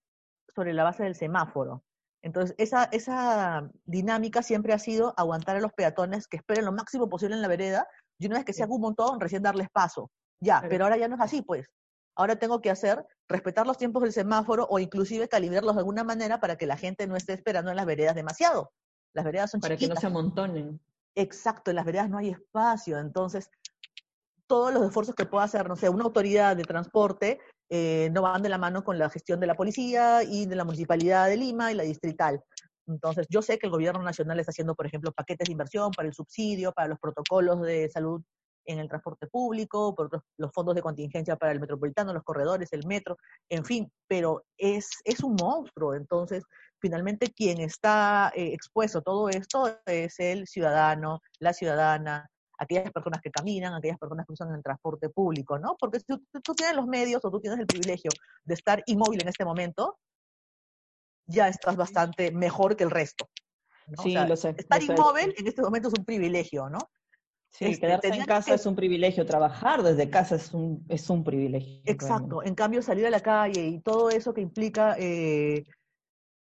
sobre 0.54 0.74
la 0.74 0.84
base 0.84 1.04
del 1.04 1.16
semáforo. 1.16 1.84
Entonces, 2.24 2.56
esa, 2.58 2.86
esa 2.86 3.70
dinámica 3.86 4.42
siempre 4.42 4.74
ha 4.74 4.80
sido 4.80 5.14
aguantar 5.18 5.56
a 5.56 5.62
los 5.62 5.72
peatones 5.74 6.28
que 6.28 6.38
esperen 6.38 6.66
lo 6.66 6.72
máximo 6.72 7.10
posible 7.10 7.36
en 7.36 7.42
la 7.42 7.48
vereda 7.48 7.88
y 8.20 8.26
una 8.26 8.38
vez 8.38 8.46
que 8.46 8.54
se 8.54 8.64
haga 8.64 8.74
un 8.74 8.82
montón, 8.82 9.20
recién 9.20 9.44
darles 9.44 9.70
paso. 9.70 10.10
Ya, 10.42 10.64
pero 10.70 10.86
ahora 10.86 10.98
ya 10.98 11.08
no 11.08 11.16
es 11.16 11.22
así, 11.22 11.42
pues. 11.42 11.68
Ahora 12.16 12.36
tengo 12.36 12.62
que 12.62 12.72
hacer, 12.72 13.06
respetar 13.30 13.68
los 13.68 13.78
tiempos 13.78 14.02
del 14.02 14.12
semáforo 14.12 14.66
o 14.70 14.80
inclusive 14.80 15.28
calibrarlos 15.28 15.76
de 15.76 15.80
alguna 15.80 16.04
manera 16.04 16.40
para 16.40 16.56
que 16.58 16.66
la 16.66 16.78
gente 16.78 17.06
no 17.08 17.16
esté 17.16 17.34
esperando 17.34 17.70
en 17.70 17.78
las 17.78 17.86
veredas 17.86 18.16
demasiado. 18.16 18.72
Las 19.14 19.24
veredas 19.24 19.52
son 19.52 19.62
Para 19.62 19.76
chiquitas. 19.76 19.90
que 19.90 19.96
no 19.96 20.02
se 20.02 20.08
amontonen. 20.08 20.82
Exacto, 21.16 21.72
en 21.72 21.76
las 21.76 21.86
veredas 21.86 22.10
no 22.10 22.18
hay 22.18 22.30
espacio. 22.30 22.98
Entonces, 22.98 23.50
todos 24.48 24.74
los 24.74 24.84
esfuerzos 24.86 25.16
que 25.16 25.26
pueda 25.26 25.44
hacer, 25.44 25.68
no 25.68 25.76
sé, 25.76 25.90
una 25.90 26.06
autoridad 26.06 26.56
de 26.56 26.64
transporte 26.64 27.40
eh, 27.70 28.10
no 28.12 28.22
van 28.22 28.42
de 28.42 28.50
la 28.50 28.58
mano 28.58 28.84
con 28.84 28.98
la 28.98 29.10
gestión 29.10 29.40
de 29.40 29.48
la 29.48 29.56
policía 29.56 30.24
y 30.24 30.46
de 30.46 30.56
la 30.56 30.64
municipalidad 30.64 31.28
de 31.28 31.38
Lima 31.38 31.72
y 31.72 31.76
la 31.76 31.84
distrital. 31.84 32.42
Entonces, 32.88 33.28
yo 33.30 33.42
sé 33.42 33.60
que 33.60 33.68
el 33.68 33.72
gobierno 33.72 34.02
nacional 34.02 34.40
está 34.40 34.52
haciendo, 34.52 34.76
por 34.76 34.86
ejemplo, 34.86 35.12
paquetes 35.12 35.48
de 35.48 35.52
inversión 35.52 35.92
para 35.92 36.08
el 36.08 36.14
subsidio, 36.14 36.72
para 36.72 36.88
los 36.88 37.00
protocolos 37.00 37.62
de 37.62 37.90
salud 37.90 38.22
en 38.68 38.80
el 38.80 38.88
transporte 38.88 39.28
público, 39.28 39.96
por 39.96 40.08
otros, 40.08 40.24
los 40.38 40.52
fondos 40.54 40.76
de 40.76 40.82
contingencia 40.82 41.36
para 41.36 41.52
el 41.52 41.60
metropolitano, 41.60 42.14
los 42.14 42.24
corredores, 42.24 42.72
el 42.74 42.86
metro, 42.86 43.18
en 43.50 43.66
fin, 43.66 43.92
pero 44.08 44.44
es, 44.58 44.90
es 45.06 45.22
un 45.24 45.36
monstruo. 45.36 45.96
Entonces, 45.96 46.44
finalmente 46.80 47.34
quien 47.34 47.60
está 47.62 48.32
eh, 48.36 48.54
expuesto 48.54 49.00
a 49.00 49.02
todo 49.02 49.30
esto 49.30 49.80
es 49.86 50.20
el 50.20 50.48
ciudadano, 50.48 51.22
la 51.40 51.54
ciudadana, 51.54 52.30
aquellas 52.58 52.92
personas 52.92 53.22
que 53.22 53.32
caminan, 53.32 53.74
aquellas 53.74 53.98
personas 53.98 54.26
que 54.26 54.34
usan 54.34 54.54
el 54.54 54.64
transporte 54.64 55.10
público, 55.10 55.60
¿no? 55.60 55.76
Porque 55.80 56.00
si 56.00 56.06
tú, 56.06 56.24
tú, 56.44 56.54
tienes 56.56 56.76
los 56.76 56.88
medios 56.88 57.24
o 57.24 57.32
tú 57.32 57.40
tienes 57.40 57.60
el 57.60 57.68
privilegio 57.68 58.10
de 58.44 58.54
estar 58.54 58.84
inmóvil 58.86 59.22
en 59.22 59.30
este 59.30 59.46
momento, 59.46 59.98
ya 61.26 61.48
estás 61.48 61.76
bastante 61.76 62.32
mejor 62.32 62.76
que 62.76 62.84
el 62.84 62.92
resto. 62.92 63.30
¿no? 63.88 64.04
Sí, 64.04 64.10
o 64.10 64.14
sea, 64.14 64.28
lo 64.28 64.36
sé. 64.36 64.56
Estar 64.58 64.82
lo 64.82 64.94
inmóvil 64.94 65.34
sé. 65.36 65.36
en 65.38 65.48
este 65.48 65.62
momento 65.62 65.90
es 65.90 65.94
un 65.98 66.06
privilegio, 66.06 66.70
¿no? 66.70 66.80
Sí, 67.50 67.66
este, 67.66 67.88
quedarse 67.88 68.08
en 68.10 68.26
casa 68.26 68.52
que... 68.52 68.56
es 68.56 68.66
un 68.66 68.76
privilegio, 68.76 69.26
trabajar 69.26 69.82
desde 69.82 70.10
casa 70.10 70.36
es 70.36 70.54
un, 70.54 70.86
es 70.90 71.10
un 71.10 71.24
privilegio. 71.24 71.82
Exacto, 71.86 72.44
en 72.44 72.56
cambio 72.56 72.82
salir 72.82 73.06
a 73.06 73.10
la 73.10 73.22
calle 73.22 73.66
y 73.66 73.80
todo 73.80 74.10
eso 74.10 74.34
que 74.34 74.42
implica 74.42 74.96
eh, 75.00 75.64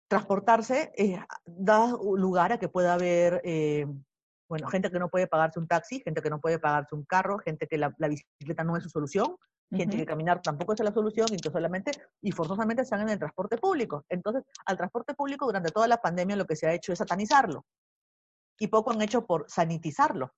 transportarse 0.09 0.92
eh, 0.97 1.18
da 1.47 1.87
lugar 2.16 2.52
a 2.52 2.59
que 2.59 2.68
pueda 2.68 2.94
haber, 2.94 3.40
eh, 3.44 3.87
bueno, 4.52 4.68
gente 4.68 4.90
que 4.90 4.99
no 4.99 5.09
puede 5.09 5.26
pagarse 5.26 5.59
un 5.59 5.66
taxi, 5.66 6.00
gente 6.00 6.21
que 6.21 6.28
no 6.28 6.38
puede 6.38 6.59
pagarse 6.59 6.94
un 6.94 7.06
carro, 7.06 7.38
gente 7.38 7.66
que 7.66 7.78
la, 7.78 7.90
la 7.97 8.09
bicicleta 8.09 8.62
no 8.62 8.76
es 8.76 8.82
su 8.82 8.90
solución, 8.90 9.38
gente 9.71 9.97
uh 9.97 9.99
-huh. 9.99 10.02
que 10.02 10.06
caminar 10.06 10.42
tampoco 10.42 10.75
es 10.75 10.80
la 10.80 10.92
solución 10.92 11.26
y 11.32 11.38
que 11.38 11.50
solamente 11.50 11.90
y 12.21 12.32
forzosamente 12.32 12.82
están 12.82 13.00
en 13.00 13.09
el 13.09 13.18
transporte 13.18 13.56
público. 13.56 14.04
Entonces, 14.11 14.44
al 14.66 14.76
transporte 14.76 15.14
público 15.14 15.47
durante 15.47 15.71
toda 15.71 15.88
la 15.88 15.97
pandemia 15.97 16.37
lo 16.37 16.44
que 16.44 16.56
se 16.56 16.66
ha 16.66 16.75
hecho 16.75 16.92
es 16.92 16.99
satanizarlo 16.99 17.64
y 18.59 18.66
poco 18.66 18.90
han 18.90 19.00
hecho 19.00 19.25
por 19.25 19.47
sanitizarlo. 19.49 20.35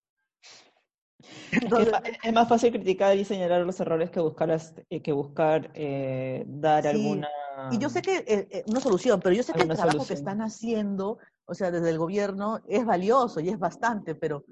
Es, 2.22 2.32
más, 2.32 2.48
fácil 2.48 2.72
criticar 2.72 3.16
y 3.16 3.24
señalar 3.24 3.62
los 3.62 3.78
errores 3.80 4.10
que 4.10 4.20
buscar, 4.20 4.50
eh, 4.90 5.02
que 5.02 5.12
buscar 5.12 5.70
eh, 5.74 6.44
dar 6.46 6.86
alguna... 6.86 7.28
Y 7.70 7.78
yo 7.78 7.88
sé 7.88 8.02
que 8.02 8.24
eh, 8.26 8.64
una 8.66 8.80
solución, 8.80 9.20
pero 9.20 9.34
yo 9.34 9.42
sé 9.42 9.52
que 9.52 9.62
el 9.62 9.68
trabajo 9.68 10.06
que 10.06 10.14
están 10.14 10.40
haciendo, 10.42 11.18
o 11.46 11.54
sea, 11.54 11.70
desde 11.70 11.90
el 11.90 11.98
gobierno, 11.98 12.60
es 12.68 12.84
valioso 12.84 13.40
y 13.40 13.48
es 13.48 13.58
bastante, 13.58 14.14
pero... 14.14 14.44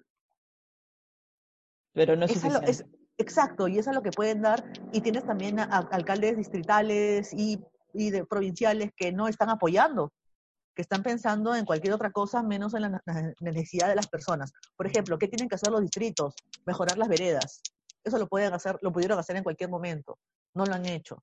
Pero 1.95 2.17
no 2.17 2.25
es, 2.25 2.33
suficiente. 2.33 2.87
exacto, 3.19 3.69
y 3.69 3.79
eso 3.79 3.91
es 3.91 3.97
lo 3.97 4.03
que 4.03 4.13
pueden 4.13 4.41
dar. 4.41 4.65
Y 4.93 5.03
tienes 5.03 5.27
también 5.27 5.61
alcaldes 5.61 6.39
distritales 6.39 7.35
y, 7.35 7.61
y 7.93 8.11
de, 8.11 8.25
provinciales 8.25 8.91
que 8.97 9.13
no 9.13 9.29
están 9.29 9.51
apoyando 9.51 10.11
que 10.75 10.83
están 10.83 11.03
pensando 11.03 11.55
en 11.55 11.65
cualquier 11.65 11.93
otra 11.95 12.11
cosa 12.11 12.43
menos 12.43 12.75
en 12.75 12.83
la 12.83 13.03
necesidad 13.41 13.89
de 13.89 13.95
las 13.95 14.09
personas. 14.09 14.53
Por 14.77 14.87
ejemplo, 14.87 15.19
¿qué 15.19 15.29
tienen 15.29 15.49
que 15.49 15.57
hacer 15.57 15.71
los 15.71 15.83
distritos? 15.83 16.35
Mejorar 16.65 16.99
las 16.99 17.09
veredas. 17.09 17.61
Eso 18.05 18.19
lo 18.19 18.27
pueden 18.27 18.53
hacer, 18.53 18.79
lo 18.83 18.93
pudieron 18.93 19.19
hacer 19.19 19.37
en 19.37 19.45
cualquier 19.45 19.71
momento. 19.71 20.19
No 20.55 20.65
lo 20.65 20.75
han 20.75 20.87
hecho. 20.87 21.23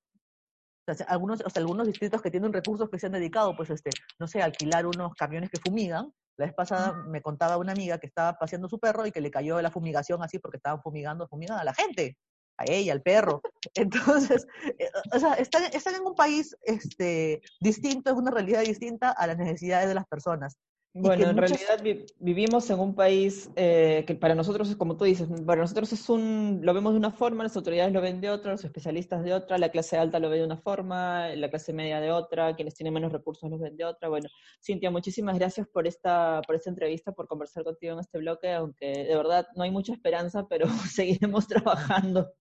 O 0.87 0.93
sea, 0.93 1.05
algunos, 1.07 1.41
o 1.45 1.49
sea, 1.49 1.61
algunos 1.61 1.87
distritos 1.87 2.21
que 2.21 2.31
tienen 2.31 2.53
recursos 2.53 2.89
que 2.89 2.97
se 2.97 3.07
han 3.07 3.11
dedicado, 3.11 3.55
pues, 3.55 3.69
este, 3.69 3.91
no 4.19 4.27
sé, 4.27 4.41
alquilar 4.41 4.85
unos 4.85 5.13
camiones 5.13 5.49
que 5.49 5.59
fumigan. 5.59 6.11
La 6.37 6.45
vez 6.45 6.53
pasada 6.55 6.93
me 6.93 7.21
contaba 7.21 7.57
una 7.57 7.73
amiga 7.73 7.97
que 7.97 8.07
estaba 8.07 8.37
paseando 8.39 8.69
su 8.69 8.79
perro 8.79 9.05
y 9.05 9.11
que 9.11 9.21
le 9.21 9.29
cayó 9.29 9.61
la 9.61 9.71
fumigación 9.71 10.23
así 10.23 10.39
porque 10.39 10.57
estaban 10.57 10.81
fumigando, 10.81 11.27
fumigan 11.27 11.59
a 11.59 11.63
la 11.63 11.73
gente 11.73 12.17
a 12.59 12.65
ella, 12.69 12.93
al 12.93 13.01
perro. 13.01 13.41
Entonces, 13.75 14.47
eh, 14.77 14.89
o 15.13 15.19
sea, 15.19 15.33
están, 15.35 15.63
están, 15.73 15.95
en 15.95 16.05
un 16.05 16.15
país 16.15 16.55
este, 16.63 17.41
distinto, 17.59 18.11
es 18.11 18.17
una 18.17 18.31
realidad 18.31 18.61
distinta 18.61 19.11
a 19.11 19.27
las 19.27 19.37
necesidades 19.37 19.87
de 19.87 19.95
las 19.95 20.07
personas. 20.07 20.57
Bueno, 20.91 21.29
en 21.29 21.37
realidad 21.37 21.83
vivimos 22.17 22.67
en 22.71 22.79
un 22.79 22.95
país 22.95 23.51
eh, 23.55 24.03
que 24.07 24.15
para 24.15 24.33
nosotros 24.33 24.71
es 24.71 24.75
como 24.75 24.97
tú 24.97 25.05
dices, 25.05 25.27
para 25.45 25.61
nosotros 25.61 25.93
es 25.93 26.09
un, 26.09 26.61
lo 26.63 26.73
vemos 26.73 26.93
de 26.93 26.97
una 26.97 27.11
forma, 27.11 27.43
las 27.43 27.55
autoridades 27.55 27.93
lo 27.93 28.01
ven 28.01 28.19
de 28.19 28.31
otra, 28.31 28.53
los 28.53 28.65
especialistas 28.65 29.23
de 29.23 29.33
otra, 29.35 29.59
la 29.59 29.69
clase 29.69 29.97
alta 29.97 30.17
lo 30.19 30.31
ve 30.31 30.39
de 30.39 30.45
una 30.45 30.57
forma, 30.57 31.27
la 31.35 31.49
clase 31.51 31.73
media 31.73 32.01
de 32.01 32.11
otra, 32.11 32.55
quienes 32.55 32.73
tienen 32.73 32.93
menos 32.93 33.11
recursos 33.11 33.51
lo 33.51 33.59
ven 33.59 33.77
de 33.77 33.85
otra. 33.85 34.09
Bueno, 34.09 34.29
Cintia, 34.65 34.89
muchísimas 34.89 35.37
gracias 35.37 35.67
por 35.67 35.85
esta, 35.85 36.41
por 36.47 36.55
esta 36.55 36.71
entrevista, 36.71 37.11
por 37.11 37.27
conversar 37.27 37.63
contigo 37.63 37.93
en 37.93 37.99
este 37.99 38.17
bloque, 38.17 38.51
aunque 38.51 38.87
de 38.87 39.15
verdad 39.15 39.47
no 39.55 39.63
hay 39.63 39.71
mucha 39.71 39.93
esperanza, 39.93 40.47
pero 40.49 40.65
seguiremos 40.91 41.47
trabajando. 41.47 42.33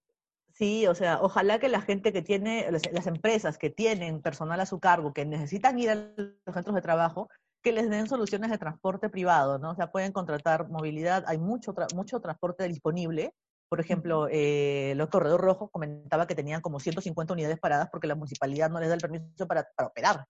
Sí, 0.59 0.89
o 0.89 0.95
sea, 0.97 1.21
ojalá 1.23 1.61
que 1.61 1.69
la 1.69 1.81
gente 1.81 2.13
que 2.13 2.21
tiene, 2.21 2.69
las, 2.73 3.07
empresas 3.07 3.59
que 3.59 3.71
tienen 3.71 4.21
personal 4.21 4.59
a 4.59 4.67
su 4.67 4.81
cargo, 4.81 5.13
que 5.13 5.25
necesitan 5.25 5.79
ir 5.79 5.91
a 5.91 5.95
los 5.95 6.53
centros 6.53 6.75
de 6.75 6.83
trabajo, 6.83 7.29
que 7.63 7.71
les 7.71 7.89
den 7.89 8.09
soluciones 8.09 8.51
de 8.51 8.59
transporte 8.59 9.09
privado, 9.09 9.61
¿no? 9.61 9.71
O 9.71 9.75
sea, 9.77 9.93
pueden 9.93 10.11
contratar 10.11 10.69
movilidad, 10.69 11.23
hay 11.29 11.39
mucho, 11.39 11.75
mucho 11.95 12.21
transporte 12.21 12.67
disponible. 12.67 13.33
Por 13.69 13.79
ejemplo, 13.79 14.27
eh, 14.33 14.95
los 14.97 15.09
Corredor 15.11 15.41
Rojo 15.43 15.69
comentaba 15.69 16.27
que 16.27 16.35
tenían 16.35 16.61
como 16.61 16.81
150 16.81 17.35
unidades 17.35 17.61
paradas 17.61 17.89
porque 17.93 18.09
la 18.09 18.17
municipalidad 18.17 18.69
no 18.69 18.81
les 18.81 18.89
da 18.89 18.95
el 18.97 19.01
permiso 19.01 19.47
para, 19.47 19.69
para 19.77 19.89
operar. 19.89 20.27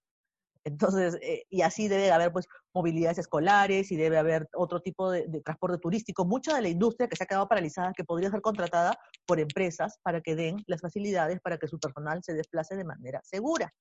Entonces, 0.69 1.19
eh, 1.23 1.45
y 1.51 1.63
así 1.63 1.89
debe 1.89 2.11
haber 2.13 2.33
pues 2.33 2.47
movilidades 2.75 3.19
escolares 3.19 3.91
y 3.91 3.97
debe 3.97 4.19
haber 4.19 4.49
otro 4.55 4.81
tipo 4.81 5.11
de, 5.11 5.27
transporte 5.43 5.79
turístico. 5.79 6.25
Mucha 6.25 6.55
de 6.55 6.63
la 6.63 6.69
industria 6.69 7.09
que 7.09 7.17
se 7.17 7.25
ha 7.25 7.27
quedado 7.27 7.49
paralizada, 7.49 7.93
que 7.93 8.05
podría 8.05 8.31
ser 8.31 8.41
contratada 8.41 8.99
por 9.27 9.41
empresas 9.41 9.99
para 10.03 10.21
que 10.21 10.37
den 10.37 10.57
las 10.67 10.81
facilidades 10.81 11.41
para 11.41 11.59
que 11.59 11.69
su 11.69 11.79
personal 11.79 12.23
se 12.23 12.35
desplace 12.35 12.77
de 12.77 12.85
manera 12.85 13.21
segura. 13.25 13.73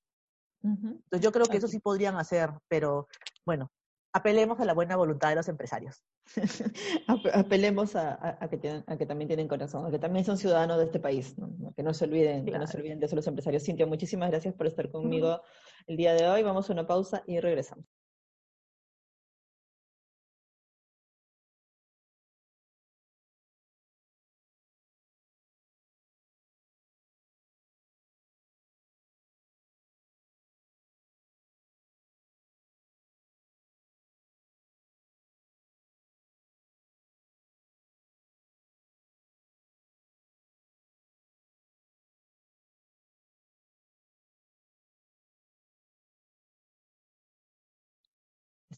Entonces, 0.63 1.21
yo 1.21 1.31
creo 1.31 1.45
que 1.45 1.57
eso 1.57 1.67
sí 1.67 1.79
podrían 1.79 2.17
hacer, 2.17 2.49
pero 2.67 3.07
bueno, 3.45 3.71
apelemos 4.13 4.59
a 4.59 4.65
la 4.65 4.73
buena 4.73 4.95
voluntad 4.95 5.29
de 5.29 5.35
los 5.35 5.47
empresarios. 5.47 6.03
apelemos 7.33 7.95
a, 7.95 8.37
que 8.49 8.83
a, 8.85 8.97
que 8.97 9.05
también 9.05 9.27
tienen 9.27 9.47
corazón, 9.47 9.85
a 9.85 9.91
que 9.91 9.99
también 9.99 10.25
son 10.25 10.37
ciudadanos 10.37 10.77
de 10.77 10.85
este 10.85 10.99
país, 10.99 11.35
que 11.75 11.83
no 11.83 11.93
se 11.93 12.05
olviden, 12.05 12.45
que 12.45 12.57
no 12.57 12.67
se 12.67 12.77
olviden 12.77 12.99
de 12.99 13.05
eso 13.05 13.15
los 13.15 13.27
empresarios. 13.27 13.63
Cintia, 13.63 13.85
muchísimas 13.85 14.29
gracias 14.29 14.53
por 14.53 14.67
estar 14.67 14.89
conmigo 14.89 15.41
el 15.87 15.97
día 15.97 16.13
de 16.13 16.27
hoy. 16.27 16.43
Vamos 16.43 16.69
a 16.69 16.73
una 16.73 16.87
pausa 16.87 17.23
y 17.25 17.39
regresamos. 17.39 17.85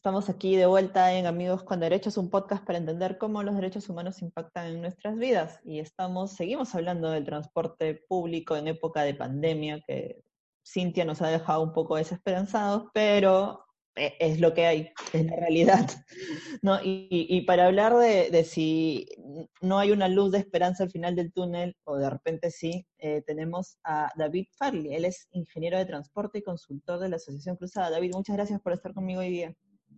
Estamos 0.00 0.30
aquí 0.30 0.56
de 0.56 0.64
vuelta 0.64 1.12
en 1.12 1.26
Amigos 1.26 1.62
con 1.62 1.78
Derechos, 1.78 2.16
un 2.16 2.30
podcast 2.30 2.64
para 2.64 2.78
entender 2.78 3.18
cómo 3.18 3.42
los 3.42 3.54
derechos 3.54 3.90
humanos 3.90 4.22
impactan 4.22 4.68
en 4.68 4.80
nuestras 4.80 5.18
vidas. 5.18 5.60
Y 5.62 5.78
estamos, 5.78 6.32
seguimos 6.32 6.74
hablando 6.74 7.10
del 7.10 7.26
transporte 7.26 7.96
público 8.08 8.56
en 8.56 8.68
época 8.68 9.02
de 9.02 9.12
pandemia, 9.12 9.82
que 9.86 10.24
Cintia 10.66 11.04
nos 11.04 11.20
ha 11.20 11.28
dejado 11.28 11.62
un 11.62 11.74
poco 11.74 11.96
desesperanzados, 11.96 12.84
pero 12.94 13.66
e, 13.94 14.16
es 14.20 14.40
lo 14.40 14.54
que 14.54 14.64
hay, 14.64 14.90
es 15.12 15.26
la 15.26 15.36
realidad. 15.36 15.90
¿no? 16.62 16.78
Y, 16.82 17.42
para 17.42 17.66
hablar 17.66 17.94
de, 17.94 18.42
si 18.44 19.06
no 19.60 19.78
hay 19.78 19.90
una 19.90 20.08
luz 20.08 20.32
de 20.32 20.38
esperanza 20.38 20.84
al 20.84 20.90
final 20.90 21.14
del 21.14 21.30
túnel, 21.30 21.76
o 21.84 21.98
de 21.98 22.08
repente 22.08 22.50
sí, 22.50 22.86
eh, 22.96 23.22
tenemos 23.26 23.76
a 23.84 24.10
David 24.16 24.46
Farley. 24.56 24.94
Él 24.94 25.04
es 25.04 25.28
ingeniero 25.32 25.76
de 25.76 25.84
transporte 25.84 26.38
y 26.38 26.42
consultor 26.42 27.00
de 27.00 27.10
la 27.10 27.16
Asociación 27.16 27.56
Cruzada. 27.56 27.90
David, 27.90 28.12
muchas 28.14 28.36
gracias 28.36 28.62
por 28.62 28.72
estar 28.72 28.94
conmigo 28.94 29.20
hoy 29.20 29.28
día. 29.28 29.54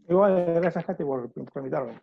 Igual, 0.09 0.55
gracias 0.55 0.85
Katy 0.85 1.05
por, 1.05 1.31
invitarme. 1.57 2.01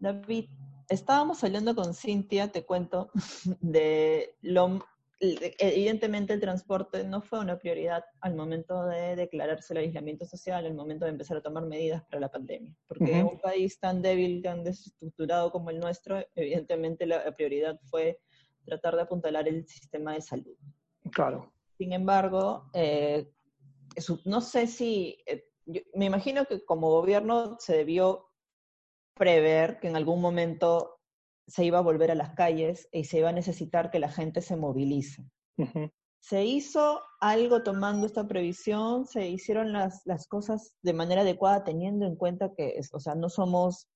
David, 0.00 0.46
estábamos 0.88 1.42
hablando 1.44 1.74
con 1.74 1.94
Cintia, 1.94 2.48
te 2.48 2.64
cuento, 2.64 3.10
de 3.60 4.34
lo... 4.42 4.84
Evidentemente 5.20 6.32
el 6.32 6.38
transporte 6.38 7.02
no 7.02 7.20
fue 7.22 7.40
una 7.40 7.58
prioridad 7.58 8.04
al 8.20 8.36
momento 8.36 8.86
de 8.86 9.16
declararse 9.16 9.74
el 9.74 9.80
aislamiento 9.80 10.24
social, 10.24 10.64
al 10.64 10.74
momento 10.74 11.06
de 11.06 11.10
empezar 11.10 11.36
a 11.38 11.42
tomar 11.42 11.66
medidas 11.66 12.04
para 12.04 12.20
la 12.20 12.30
pandemia. 12.30 12.72
Porque 12.86 13.18
en 13.18 13.26
un 13.26 13.40
país 13.40 13.80
tan 13.80 14.00
débil, 14.00 14.40
tan 14.42 14.62
desestructurado 14.62 15.50
como 15.50 15.70
el 15.70 15.80
nuestro, 15.80 16.24
evidentemente 16.36 17.04
la 17.04 17.34
prioridad 17.34 17.80
fue 17.90 18.20
tratar 18.64 18.94
de 18.94 19.02
apuntalar 19.02 19.48
el 19.48 19.66
sistema 19.66 20.14
de 20.14 20.20
salud. 20.20 20.56
Claro. 21.10 21.52
Sin 21.78 21.92
embargo, 21.92 22.70
eh, 22.74 23.28
no 24.24 24.40
sé 24.40 24.66
si 24.66 25.18
me 25.94 26.06
imagino 26.06 26.46
que 26.46 26.64
como 26.64 26.90
gobierno 26.90 27.56
se 27.58 27.76
debió 27.76 28.28
prever 29.14 29.80
que 29.80 29.88
en 29.88 29.96
algún 29.96 30.20
momento 30.20 30.98
se 31.46 31.64
iba 31.64 31.78
a 31.78 31.82
volver 31.82 32.10
a 32.10 32.14
las 32.14 32.34
calles 32.34 32.88
y 32.92 33.04
se 33.04 33.18
iba 33.18 33.30
a 33.30 33.32
necesitar 33.32 33.90
que 33.90 33.98
la 33.98 34.10
gente 34.10 34.40
se 34.42 34.56
movilice. 34.56 35.24
¿Se 36.20 36.44
hizo 36.44 37.00
algo 37.20 37.62
tomando 37.62 38.06
esta 38.06 38.26
previsión? 38.26 39.06
¿Se 39.06 39.28
hicieron 39.28 39.72
las, 39.72 40.02
las 40.04 40.26
cosas 40.26 40.74
de 40.82 40.92
manera 40.92 41.22
adecuada 41.22 41.64
teniendo 41.64 42.06
en 42.06 42.16
cuenta 42.16 42.52
que, 42.56 42.80
o 42.92 43.00
sea, 43.00 43.14
no 43.14 43.28
somos, 43.28 43.88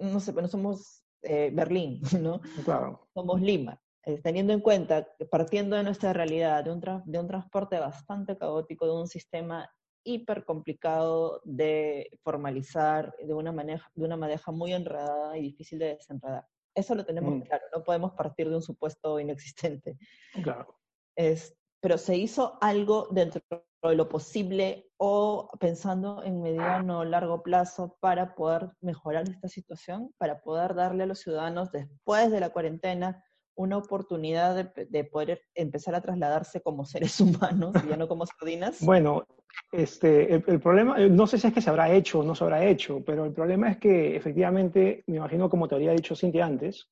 no 0.00 0.20
sé, 0.20 0.32
no 0.32 0.48
somos 0.48 1.04
eh, 1.22 1.50
Berlín, 1.52 2.00
¿no? 2.20 2.40
Claro. 2.64 3.08
Somos 3.14 3.40
Lima. 3.40 3.80
Eh, 4.04 4.20
teniendo 4.22 4.52
en 4.52 4.60
cuenta, 4.60 5.06
partiendo 5.30 5.76
de 5.76 5.82
nuestra 5.82 6.12
realidad, 6.12 6.64
de 6.64 6.70
un, 6.70 6.80
de 6.80 7.18
un 7.18 7.26
transporte 7.26 7.78
bastante 7.78 8.38
caótico, 8.38 8.86
de 8.86 8.92
un 8.92 9.08
sistema 9.08 9.68
hiper 10.06 10.44
complicado 10.44 11.42
de 11.44 12.10
formalizar 12.22 13.14
de 13.18 13.34
una, 13.34 13.52
maneja, 13.52 13.90
de 13.94 14.04
una 14.04 14.16
maneja 14.16 14.52
muy 14.52 14.72
enredada 14.72 15.36
y 15.36 15.42
difícil 15.42 15.78
de 15.78 15.96
desenredar. 15.96 16.46
Eso 16.74 16.94
lo 16.94 17.04
tenemos 17.04 17.34
mm. 17.34 17.40
claro, 17.42 17.64
no 17.74 17.82
podemos 17.82 18.12
partir 18.12 18.48
de 18.48 18.56
un 18.56 18.62
supuesto 18.62 19.18
inexistente. 19.18 19.98
Claro. 20.42 20.78
Es, 21.16 21.56
pero 21.80 21.98
se 21.98 22.16
hizo 22.16 22.58
algo 22.60 23.08
dentro 23.10 23.42
de 23.82 23.94
lo 23.94 24.08
posible 24.08 24.90
o 24.96 25.48
pensando 25.58 26.22
en 26.22 26.42
mediano 26.42 27.00
o 27.00 27.04
largo 27.04 27.42
plazo 27.42 27.96
para 28.00 28.34
poder 28.34 28.70
mejorar 28.80 29.28
esta 29.28 29.48
situación, 29.48 30.12
para 30.18 30.40
poder 30.40 30.74
darle 30.74 31.04
a 31.04 31.06
los 31.06 31.20
ciudadanos 31.20 31.70
después 31.72 32.30
de 32.30 32.40
la 32.40 32.50
cuarentena 32.50 33.24
una 33.56 33.78
oportunidad 33.78 34.72
de, 34.74 35.04
poder 35.04 35.42
empezar 35.54 35.94
a 35.94 36.00
trasladarse 36.00 36.60
como 36.60 36.84
seres 36.84 37.20
humanos, 37.20 37.74
ya 37.88 37.96
no 37.96 38.06
como 38.06 38.26
sardinas? 38.26 38.84
Bueno, 38.84 39.26
este, 39.72 40.34
el, 40.34 40.60
problema, 40.60 41.00
eh, 41.00 41.08
no 41.08 41.26
sé 41.26 41.38
si 41.38 41.48
es 41.48 41.54
que 41.54 41.62
se 41.62 41.70
habrá 41.70 41.92
hecho 41.92 42.20
o 42.20 42.22
no 42.22 42.34
se 42.34 42.44
habrá 42.44 42.64
hecho, 42.64 43.02
pero 43.04 43.24
el 43.24 43.32
problema 43.32 43.70
es 43.70 43.78
que 43.78 44.14
efectivamente, 44.14 45.02
me 45.06 45.16
imagino 45.16 45.48
como 45.48 45.66
te 45.66 45.74
había 45.74 45.92
dicho 45.92 46.14
Cintia 46.14 46.46
antes, 46.46 46.88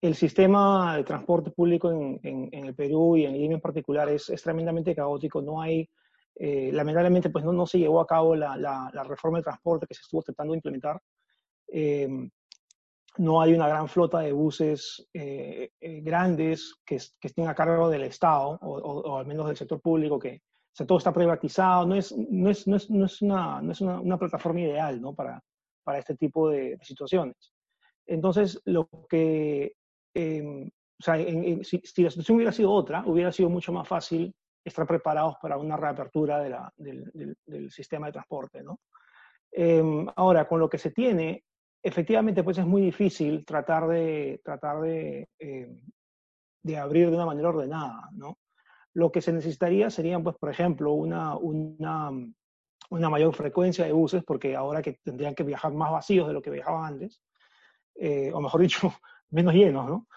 el 0.00 0.14
sistema 0.14 0.96
de 0.96 1.04
transporte 1.04 1.50
público 1.50 1.90
en, 1.90 2.50
el 2.52 2.74
Perú 2.74 3.16
y 3.16 3.24
en 3.24 3.32
Lima 3.32 3.54
en 3.54 3.60
particular 3.60 4.08
es, 4.08 4.26
tremendamente 4.42 4.94
caótico. 4.94 5.40
No 5.40 5.60
hay, 5.60 5.88
eh, 6.34 6.70
lamentablemente, 6.72 7.30
pues 7.30 7.44
no, 7.44 7.52
no 7.52 7.66
se 7.66 7.78
llevó 7.78 8.00
a 8.00 8.06
cabo 8.06 8.36
la, 8.36 8.56
la, 8.56 9.04
reforma 9.04 9.38
de 9.38 9.44
transporte 9.44 9.86
que 9.86 9.94
se 9.94 10.02
estuvo 10.02 10.22
tratando 10.22 10.52
de 10.52 10.58
implementar. 10.58 11.00
Eh, 11.68 12.28
no 13.18 13.40
hay 13.40 13.54
una 13.54 13.68
gran 13.68 13.88
flota 13.88 14.20
de 14.20 14.32
buses 14.32 15.08
eh, 15.12 15.70
eh, 15.80 16.00
grandes 16.00 16.74
que, 16.84 16.98
que, 17.20 17.28
estén 17.28 17.48
a 17.48 17.54
cargo 17.54 17.88
del 17.88 18.04
Estado 18.04 18.58
o, 18.62 19.18
al 19.18 19.26
menos 19.26 19.46
del 19.46 19.56
sector 19.56 19.80
público, 19.80 20.18
que 20.18 20.42
todo 20.86 20.98
está 20.98 21.12
privatizado, 21.12 21.86
no 21.86 21.94
es, 21.94 22.14
no 22.16 22.50
es, 22.50 22.66
no 22.66 22.76
es, 22.76 22.90
no 22.90 23.06
es, 23.06 23.22
una, 23.22 23.62
no 23.62 23.72
es 23.72 23.80
una, 23.80 24.00
una, 24.00 24.18
plataforma 24.18 24.60
ideal 24.60 25.00
¿no? 25.00 25.14
para, 25.14 25.42
para 25.82 25.98
este 25.98 26.16
tipo 26.16 26.50
de, 26.50 26.78
situaciones. 26.82 27.54
Entonces, 28.06 28.60
lo 28.66 28.88
que, 29.08 29.74
eh, 30.14 30.70
o 30.98 31.02
sea, 31.02 31.16
si, 31.16 32.02
la 32.02 32.10
situación 32.10 32.36
hubiera 32.36 32.52
sido 32.52 32.72
otra, 32.72 33.04
hubiera 33.06 33.32
sido 33.32 33.48
mucho 33.48 33.72
más 33.72 33.88
fácil 33.88 34.34
estar 34.64 34.86
preparados 34.86 35.36
para 35.40 35.56
una 35.56 35.76
reapertura 35.76 36.40
del, 36.76 37.36
del, 37.46 37.70
sistema 37.70 38.06
de 38.06 38.12
transporte, 38.12 38.62
¿no? 38.62 38.80
Eh, 39.52 39.82
ahora, 40.16 40.46
con 40.46 40.60
lo 40.60 40.68
que 40.68 40.78
se 40.78 40.90
tiene, 40.90 41.44
efectivamente, 41.86 42.42
pues 42.42 42.58
es 42.58 42.66
muy 42.66 42.82
difícil 42.82 43.44
tratar 43.44 43.86
de, 43.86 44.40
tratar 44.44 44.80
de, 44.80 45.28
eh, 45.38 45.80
de 46.62 46.76
abrir 46.76 47.10
de 47.10 47.16
una 47.16 47.26
manera 47.26 47.50
ordenada, 47.50 48.08
¿no? 48.12 48.38
Lo 48.94 49.12
que 49.12 49.20
se 49.20 49.32
necesitaría 49.32 49.88
serían, 49.88 50.24
pues, 50.24 50.36
por 50.36 50.50
ejemplo, 50.50 50.92
una, 50.94 51.36
una, 51.36 52.10
una 52.90 53.10
mayor 53.10 53.32
frecuencia 53.34 53.84
de 53.84 53.92
buses, 53.92 54.24
porque 54.24 54.56
ahora 54.56 54.82
que 54.82 54.98
tendrían 55.04 55.36
que 55.36 55.44
viajar 55.44 55.72
más 55.74 55.92
vacíos 55.92 56.26
de 56.26 56.32
lo 56.32 56.42
que 56.42 56.50
viajaban 56.50 56.94
antes, 56.94 57.22
eh, 57.94 58.32
o 58.32 58.40
mejor 58.40 58.62
dicho, 58.62 58.92
menos 59.30 59.54
llenos, 59.54 59.88
¿no? 59.88 60.08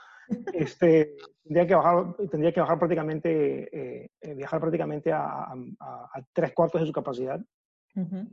Este, 0.53 1.15
tendría, 1.43 1.67
que 1.67 1.75
bajar, 1.75 2.15
tendría 2.31 2.51
que 2.51 2.61
bajar 2.61 2.79
prácticamente, 2.79 4.03
eh, 4.03 4.35
viajar 4.35 4.59
prácticamente 4.59 5.11
a, 5.11 5.23
a, 5.23 5.53
a, 5.79 6.21
tres 6.33 6.53
cuartos 6.53 6.81
de 6.81 6.87
su 6.87 6.93
capacidad. 6.93 7.39
Uh 7.95 8.01
-huh. 8.01 8.27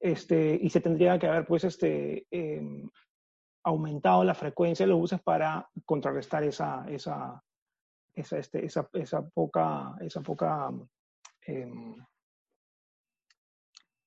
Este, 0.00 0.58
y 0.60 0.70
se 0.70 0.80
tendría 0.80 1.18
que 1.18 1.26
haber, 1.26 1.46
pues, 1.46 1.64
este, 1.64 2.26
eh, 2.30 2.62
aumentado 3.64 4.24
la 4.24 4.34
frecuencia 4.34 4.84
de 4.84 4.90
los 4.90 5.00
buses 5.00 5.20
para 5.22 5.68
contrarrestar 5.84 6.44
esa, 6.44 6.84
esa, 6.88 7.42
esa, 8.14 8.38
este, 8.38 8.64
esa, 8.64 8.88
esa 8.92 9.26
poca, 9.28 9.94
esa 10.00 10.20
poca 10.20 10.70
eh, 11.46 11.70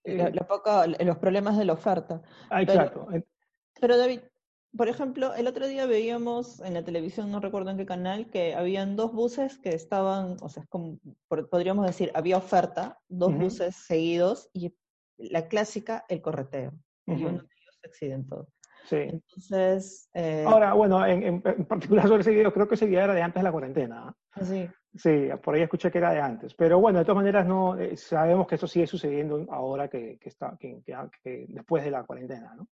la, 0.03 0.29
la 0.29 0.47
poca, 0.47 0.87
los 0.87 1.17
problemas 1.17 1.57
de 1.57 1.65
la 1.65 1.73
oferta. 1.73 2.21
Ah, 2.49 2.61
exacto. 2.61 3.07
Pero, 3.09 3.25
pero 3.81 3.97
David, 3.97 4.21
por 4.75 4.87
ejemplo, 4.87 5.33
el 5.33 5.47
otro 5.47 5.67
día 5.67 5.85
veíamos 5.85 6.61
en 6.61 6.73
la 6.73 6.83
televisión, 6.83 7.31
no 7.31 7.39
recuerdo 7.39 7.71
en 7.71 7.77
qué 7.77 7.85
canal, 7.85 8.29
que 8.29 8.55
habían 8.55 8.95
dos 8.95 9.11
buses 9.11 9.57
que 9.57 9.69
estaban, 9.69 10.37
o 10.41 10.49
sea, 10.49 10.65
como, 10.69 10.99
podríamos 11.27 11.85
decir, 11.85 12.11
había 12.13 12.37
oferta, 12.37 12.99
dos 13.07 13.29
uh 13.29 13.35
-huh. 13.35 13.43
buses 13.43 13.75
seguidos 13.75 14.49
y 14.53 14.73
la 15.17 15.47
clásica, 15.47 16.05
el 16.07 16.21
correteo. 16.21 16.73
Uh 17.07 17.13
-huh. 17.13 17.19
Y 17.19 17.25
uno 17.25 17.37
de 17.39 17.47
ellos 17.61 17.77
se 17.81 17.87
accidentó. 17.87 18.47
Sí. 18.85 18.95
Entonces. 18.95 20.09
Eh, 20.13 20.45
Ahora, 20.47 20.73
bueno, 20.73 21.05
en, 21.05 21.23
en, 21.23 21.41
en, 21.45 21.65
particular 21.65 22.07
sobre 22.07 22.21
ese 22.21 22.31
video, 22.31 22.53
creo 22.53 22.67
que 22.67 22.75
ese 22.75 22.85
video 22.85 23.03
era 23.03 23.13
de 23.13 23.21
antes 23.21 23.41
de 23.41 23.43
la 23.43 23.51
cuarentena. 23.51 24.15
Sí. 24.41 24.69
Sí, 24.95 25.29
por 25.43 25.53
ahí 25.53 25.61
escuché 25.61 25.91
que 25.91 25.97
era 25.99 26.11
de 26.13 26.21
antes. 26.21 26.53
Pero 26.55 26.79
bueno, 26.79 26.99
de 26.99 27.05
todas 27.05 27.17
maneras, 27.17 27.45
no, 27.45 27.77
eh, 27.77 27.95
sabemos 27.97 28.47
que 28.47 28.55
eso 28.55 28.67
sigue 28.67 28.87
sucediendo 28.87 29.45
ahora 29.51 29.87
que, 29.87 30.17
que 30.19 30.29
está, 30.29 30.57
que, 30.59 30.81
que, 30.83 31.45
después 31.49 31.83
de 31.83 31.91
la 31.91 32.03
cuarentena, 32.03 32.55
¿no? 32.55 32.67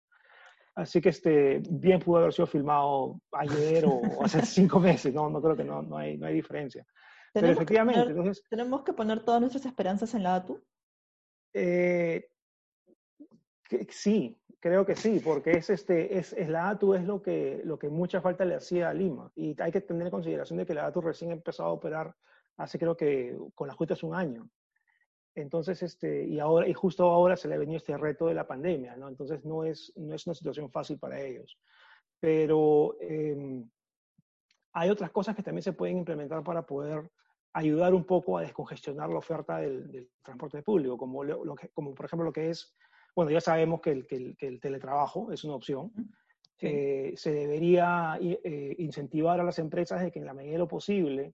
Así 0.75 0.99
que 0.99 1.09
este, 1.09 1.61
bien 1.69 1.99
pudo 1.99 2.17
haber 2.17 2.33
sido 2.33 2.47
filmado 2.47 3.19
ayer 3.31 3.85
o, 3.85 3.91
o 3.91 4.25
hace 4.25 4.41
cinco 4.45 4.79
meses, 4.79 5.13
¿no? 5.13 5.29
No 5.29 5.41
creo 5.41 5.55
que 5.55 5.63
no, 5.63 5.81
no, 5.81 5.97
hay, 5.97 6.17
no 6.17 6.27
hay 6.27 6.33
diferencia. 6.33 6.85
Pero 7.33 7.47
efectivamente, 7.47 7.99
poner, 8.01 8.17
entonces... 8.17 8.43
¿Tenemos 8.49 8.83
que 8.83 8.93
poner 8.93 9.23
todas 9.23 9.41
nuestras 9.41 9.65
esperanzas 9.65 10.13
en 10.15 10.23
la 10.23 10.35
ATU? 10.35 10.63
Eh, 11.53 12.29
que, 13.69 13.87
sí, 13.89 14.39
creo 14.59 14.85
que 14.85 14.95
sí, 14.95 15.21
porque 15.23 15.51
es, 15.51 15.69
este, 15.69 16.17
es, 16.17 16.33
es, 16.33 16.49
la 16.49 16.69
ATU 16.69 16.93
es 16.93 17.03
lo 17.03 17.21
que, 17.21 17.61
lo 17.63 17.77
que 17.77 17.89
mucha 17.89 18.21
falta 18.21 18.45
le 18.45 18.55
hacía 18.55 18.89
a 18.89 18.93
Lima. 18.93 19.31
Y 19.35 19.59
hay 19.61 19.71
que 19.71 19.81
tener 19.81 20.07
en 20.07 20.11
consideración 20.11 20.57
de 20.57 20.65
que 20.65 20.73
la 20.73 20.85
ATU 20.85 21.01
recién 21.01 21.31
empezó 21.31 21.63
a 21.63 21.71
operar 21.71 22.15
hace 22.57 22.79
creo 22.79 22.95
que 22.95 23.37
con 23.53 23.67
las 23.67 23.75
justas 23.75 24.03
un 24.03 24.15
año. 24.15 24.49
Entonces, 25.35 25.83
este, 25.83 26.25
y, 26.25 26.39
ahora, 26.39 26.67
y 26.67 26.73
justo 26.73 27.03
ahora 27.03 27.35
se 27.35 27.49
le 27.49 27.55
ha 27.55 27.57
venido 27.57 27.77
este 27.77 27.97
reto 27.97 28.27
de 28.27 28.33
la 28.33 28.47
pandemia, 28.47 28.95
¿no? 28.95 29.09
Entonces 29.09 29.43
no 29.43 29.65
es, 29.65 29.91
no 29.97 30.15
es 30.15 30.25
una 30.25 30.33
situación 30.33 30.71
fácil 30.71 30.97
para 30.97 31.19
ellos. 31.19 31.59
Pero 32.21 32.95
eh, 33.01 33.65
hay 34.71 34.89
otras 34.89 35.11
cosas 35.11 35.35
que 35.35 35.43
también 35.43 35.63
se 35.63 35.73
pueden 35.73 35.97
implementar 35.97 36.41
para 36.41 36.65
poder 36.65 37.11
ayudar 37.51 37.93
un 37.93 38.05
poco 38.05 38.37
a 38.37 38.41
descongestionar 38.41 39.09
la 39.09 39.17
oferta 39.17 39.57
del, 39.57 39.91
del 39.91 40.09
transporte 40.21 40.61
público, 40.61 40.97
como, 40.97 41.23
lo, 41.23 41.43
lo 41.43 41.55
que, 41.55 41.69
como 41.69 41.93
por 41.93 42.05
ejemplo 42.05 42.25
lo 42.25 42.33
que 42.33 42.49
es, 42.49 42.73
bueno, 43.15 43.31
ya 43.31 43.41
sabemos 43.41 43.81
que 43.81 43.91
el, 43.91 44.05
que 44.07 44.15
el, 44.15 44.37
que 44.37 44.47
el 44.47 44.59
teletrabajo 44.59 45.31
es 45.31 45.43
una 45.43 45.55
opción. 45.55 45.91
Sí. 46.57 46.67
Eh, 46.67 47.13
se 47.15 47.33
debería 47.33 48.17
eh, 48.21 48.75
incentivar 48.77 49.39
a 49.39 49.43
las 49.43 49.59
empresas 49.59 50.01
de 50.01 50.11
que 50.11 50.19
en 50.19 50.25
la 50.25 50.33
medida 50.33 50.53
de 50.53 50.59
lo 50.59 50.67
posible 50.67 51.33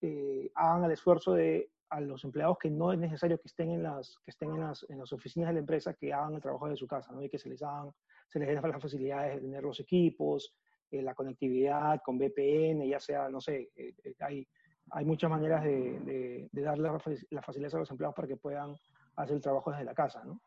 eh, 0.00 0.50
hagan 0.54 0.84
el 0.84 0.92
esfuerzo 0.92 1.32
de 1.32 1.70
a 1.92 2.00
los 2.00 2.24
empleados 2.24 2.56
que 2.58 2.70
no 2.70 2.90
es 2.92 2.98
necesario 2.98 3.38
que 3.38 3.48
estén 3.48 3.70
en 3.70 3.82
las, 3.82 4.18
que 4.24 4.30
estén 4.30 4.50
en 4.50 4.60
las, 4.60 4.86
en 4.88 4.98
las 4.98 5.12
oficinas 5.12 5.48
de 5.48 5.54
la 5.54 5.60
empresa, 5.60 5.92
que 5.92 6.12
hagan 6.12 6.34
el 6.34 6.40
trabajo 6.40 6.66
de 6.68 6.76
su 6.76 6.86
casa, 6.86 7.12
¿no? 7.12 7.22
Y 7.22 7.28
que 7.28 7.38
se 7.38 7.50
les 7.50 7.62
hagan, 7.62 7.90
se 8.28 8.38
les 8.38 8.48
den 8.48 8.62
las 8.62 8.82
facilidades 8.82 9.34
de 9.34 9.40
tener 9.42 9.62
los 9.62 9.78
equipos, 9.78 10.54
eh, 10.90 11.02
la 11.02 11.14
conectividad 11.14 12.00
con 12.02 12.16
VPN, 12.16 12.88
ya 12.88 12.98
sea, 12.98 13.28
no 13.28 13.42
sé, 13.42 13.70
eh, 13.76 13.94
eh, 14.04 14.14
hay, 14.20 14.48
hay 14.90 15.04
muchas 15.04 15.28
maneras 15.28 15.62
de, 15.64 16.00
de, 16.00 16.48
de 16.50 16.62
darle 16.62 16.88
las 17.30 17.44
facilidades 17.44 17.74
a 17.74 17.78
los 17.78 17.90
empleados 17.90 18.16
para 18.16 18.28
que 18.28 18.36
puedan 18.36 18.74
hacer 19.16 19.36
el 19.36 19.42
trabajo 19.42 19.70
desde 19.70 19.84
la 19.84 19.94
casa, 19.94 20.24
¿no? 20.24 20.40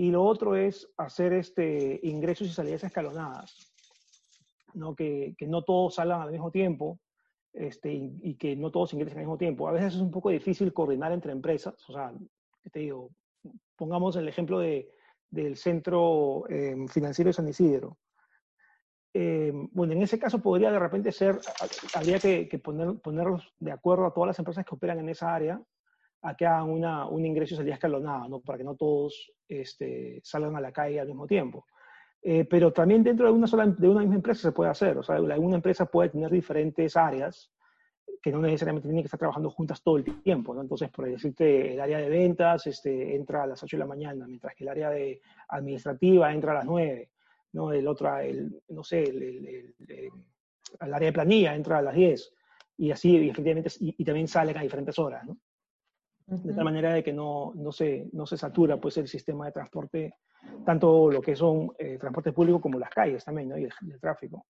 Y 0.00 0.10
lo 0.10 0.24
otro 0.24 0.56
es 0.56 0.90
hacer 0.96 1.34
este, 1.34 2.00
ingresos 2.04 2.48
y 2.48 2.52
salidas 2.52 2.82
escalonadas, 2.84 3.70
¿no? 4.72 4.94
Que, 4.94 5.34
que 5.36 5.46
no 5.46 5.62
todos 5.62 5.96
salgan 5.96 6.22
al 6.22 6.32
mismo 6.32 6.50
tiempo, 6.50 6.98
este, 7.52 7.92
y, 7.92 8.34
que 8.36 8.56
no 8.56 8.70
todos 8.70 8.94
ingresen 8.94 9.18
al 9.18 9.24
mismo 9.24 9.36
tiempo. 9.36 9.68
A 9.68 9.72
veces 9.72 9.96
es 9.96 10.00
un 10.00 10.10
poco 10.10 10.30
difícil 10.30 10.72
coordinar 10.72 11.12
entre 11.12 11.32
empresas. 11.32 11.86
O 11.86 11.92
sea, 11.92 12.14
te 12.72 12.78
digo, 12.78 13.10
pongamos 13.76 14.16
el 14.16 14.26
ejemplo 14.26 14.58
de, 14.58 14.88
del 15.28 15.58
Centro 15.58 16.48
eh, 16.48 16.74
Financiero 16.88 17.28
de 17.28 17.34
San 17.34 17.48
Isidro. 17.48 17.98
Eh, 19.12 19.52
bueno, 19.52 19.92
en 19.92 20.00
ese 20.00 20.18
caso 20.18 20.40
podría 20.40 20.72
de 20.72 20.78
repente 20.78 21.12
ser, 21.12 21.38
habría 21.92 22.18
que, 22.18 22.48
que 22.48 22.58
poner, 22.58 22.98
ponerlos 23.02 23.52
de 23.58 23.72
acuerdo 23.72 24.06
a 24.06 24.14
todas 24.14 24.28
las 24.28 24.38
empresas 24.38 24.64
que 24.64 24.74
operan 24.74 24.98
en 25.00 25.10
esa 25.10 25.34
área 25.34 25.60
a 26.22 26.34
que 26.36 26.46
hagan 26.46 26.68
una, 26.68 27.06
un 27.06 27.24
ingreso 27.24 27.54
y 27.54 27.56
salida 27.56 27.74
escalonada, 27.74 28.28
¿no? 28.28 28.40
para 28.40 28.58
que 28.58 28.64
no 28.64 28.76
todos 28.76 29.32
este, 29.48 30.20
salgan 30.22 30.56
a 30.56 30.60
la 30.60 30.72
calle 30.72 31.00
al 31.00 31.08
mismo 31.08 31.26
tiempo. 31.26 31.66
Eh, 32.22 32.44
pero 32.44 32.72
también 32.72 33.02
dentro 33.02 33.26
de 33.26 33.32
una, 33.32 33.46
sola, 33.46 33.66
de 33.66 33.88
una 33.88 34.00
misma 34.00 34.16
empresa 34.16 34.42
se 34.42 34.52
puede 34.52 34.70
hacer. 34.70 34.98
O 34.98 35.02
sea, 35.02 35.20
una 35.20 35.56
empresa 35.56 35.86
puede 35.86 36.10
tener 36.10 36.30
diferentes 36.30 36.96
áreas 36.96 37.50
que 38.22 38.30
no 38.30 38.40
necesariamente 38.42 38.88
tienen 38.88 39.02
que 39.02 39.06
estar 39.06 39.18
trabajando 39.18 39.50
juntas 39.50 39.82
todo 39.82 39.96
el 39.96 40.22
tiempo. 40.22 40.54
¿no? 40.54 40.60
Entonces, 40.60 40.90
por 40.90 41.08
decirte, 41.08 41.72
el 41.72 41.80
área 41.80 41.98
de 41.98 42.10
ventas 42.10 42.66
este, 42.66 43.16
entra 43.16 43.44
a 43.44 43.46
las 43.46 43.62
8 43.62 43.76
de 43.76 43.80
la 43.80 43.86
mañana, 43.86 44.26
mientras 44.26 44.54
que 44.54 44.64
el 44.64 44.68
área 44.68 44.90
de 44.90 45.22
administrativa 45.48 46.32
entra 46.32 46.52
a 46.52 46.56
las 46.56 46.66
9. 46.66 47.10
¿no? 47.52 47.72
El 47.72 47.88
otro, 47.88 48.18
el, 48.18 48.62
no 48.68 48.84
sé, 48.84 49.04
el, 49.04 49.22
el, 49.22 49.74
el, 49.88 50.94
área 50.94 51.06
de 51.06 51.12
planilla 51.12 51.54
entra 51.54 51.78
a 51.78 51.82
las 51.82 51.94
10. 51.94 52.34
Y 52.76 52.90
así, 52.90 53.16
y 53.16 53.30
efectivamente, 53.30 53.70
y, 53.80 53.94
y 53.96 54.04
también 54.04 54.28
salen 54.28 54.58
a 54.58 54.62
diferentes 54.62 54.98
horas. 54.98 55.24
¿no? 55.24 55.38
De 56.30 56.54
tal 56.54 56.64
manera 56.64 56.92
de 56.92 57.02
que 57.02 57.12
no, 57.12 57.52
no, 57.56 57.72
se, 57.72 58.08
no 58.12 58.24
se 58.24 58.36
satura 58.36 58.80
pues, 58.80 58.96
el 58.98 59.08
sistema 59.08 59.46
de 59.46 59.52
transporte, 59.52 60.14
tanto 60.64 61.10
lo 61.10 61.20
que 61.20 61.34
son 61.34 61.72
eh, 61.78 61.98
transporte 61.98 62.32
público 62.32 62.60
como 62.60 62.78
las 62.78 62.90
calles 62.90 63.24
también, 63.24 63.48
¿no? 63.48 63.58
y 63.58 63.64
el, 63.64 63.72
el, 63.90 64.00
tráfico. 64.00 64.46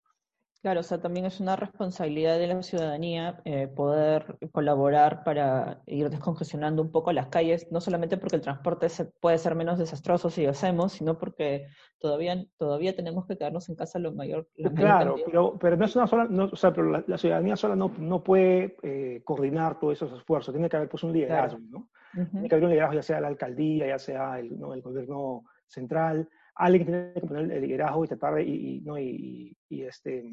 Claro, 0.65 0.80
o 0.80 0.84
sea, 0.84 0.97
también 0.99 1.28
es 1.28 1.39
una 1.39 1.56
responsabilidad 1.56 2.39
de 2.39 2.47
la 2.47 2.63
ciudadanía 2.63 3.39
eh, 3.45 3.67
poder 3.67 4.39
colaborar 4.51 5.23
para 5.23 5.84
ir 5.86 6.10
descongestionando 6.10 6.82
un 6.82 6.91
poco 6.91 7.13
las 7.13 7.28
calles, 7.28 7.67
no 7.71 7.80
solamente 7.80 8.17
porque 8.17 8.38
el 8.38 8.41
transporte 8.41 8.89
se, 8.89 9.06
puede 9.06 9.38
ser 9.38 9.54
menos 9.54 9.78
desastroso 9.78 10.32
si 10.32 10.43
lo 10.43 10.49
hacemos, 10.49 10.93
sino 10.93 11.19
porque 11.19 11.67
todavía, 11.99 12.43
todavía 12.58 12.95
tenemos 12.95 13.28
que 13.28 13.38
quedarnos 13.38 13.69
en 13.69 13.75
casa 13.75 13.99
lo 13.99 14.12
mayor. 14.12 14.47
Lo 14.56 14.71
claro, 14.73 15.17
pero, 15.23 15.56
pero 15.60 15.78
no 15.78 15.86
es 15.86 15.95
una 15.95 16.08
sola, 16.08 16.25
no, 16.28 16.45
o 16.45 16.56
sea, 16.56 16.73
pero 16.73 16.89
la, 16.89 17.04
la, 17.06 17.19
ciudadanía 17.19 17.56
sola 17.56 17.75
no, 17.75 17.93
no 17.99 18.23
puede 18.23 18.75
eh, 18.82 19.21
coordinar 19.23 19.80
todos 19.80 19.93
esos 19.93 20.17
esfuerzos, 20.17 20.51
tiene 20.51 20.67
que 20.67 20.78
haber 20.78 20.89
pues 20.89 21.04
un 21.04 21.13
liderazgo, 21.13 21.60
claro. 21.60 21.69
¿no? 21.69 21.89
Uh 22.15 22.25
-huh. 22.25 22.32
Tiene 22.32 22.49
que 22.49 22.56
haber 22.56 22.63
un 22.63 22.71
liderazgo, 22.71 22.95
ya 22.95 23.04
sea 23.04 23.21
la 23.21 23.28
alcaldía, 23.28 23.86
ya 23.86 23.99
sea 23.99 24.39
el, 24.39 24.58
¿no? 24.58 24.73
el 24.73 24.82
gobierno 24.82 25.43
central, 25.67 26.28
alguien 26.56 26.88
tiene 26.88 27.13
que 27.13 27.21
poner 27.21 27.51
el 27.51 27.62
liderazgo 27.62 28.04
y 28.04 28.08
tratar 28.08 28.34
de, 28.34 28.43
y, 28.45 28.78
y, 28.78 28.82
¿no? 28.82 28.97
y, 28.97 29.56
y 29.69 29.84
este 29.84 30.23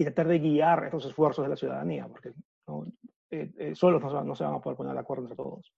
y 0.00 0.04
tratar 0.04 0.28
de 0.28 0.38
guiar 0.38 0.84
estos 0.84 1.04
esfuerzos 1.04 1.44
de 1.44 1.50
la 1.50 1.56
ciudadanía, 1.56 2.08
porque 2.08 2.32
¿no? 2.66 2.86
eh, 3.30 3.52
eh, 3.58 3.74
solos 3.74 4.02
no, 4.02 4.24
no, 4.24 4.34
se 4.34 4.44
van 4.44 4.54
a 4.54 4.60
poder 4.60 4.78
poner 4.78 4.94
de 4.94 4.98
acuerdo 4.98 5.24
entre 5.24 5.36
todos. 5.36 5.74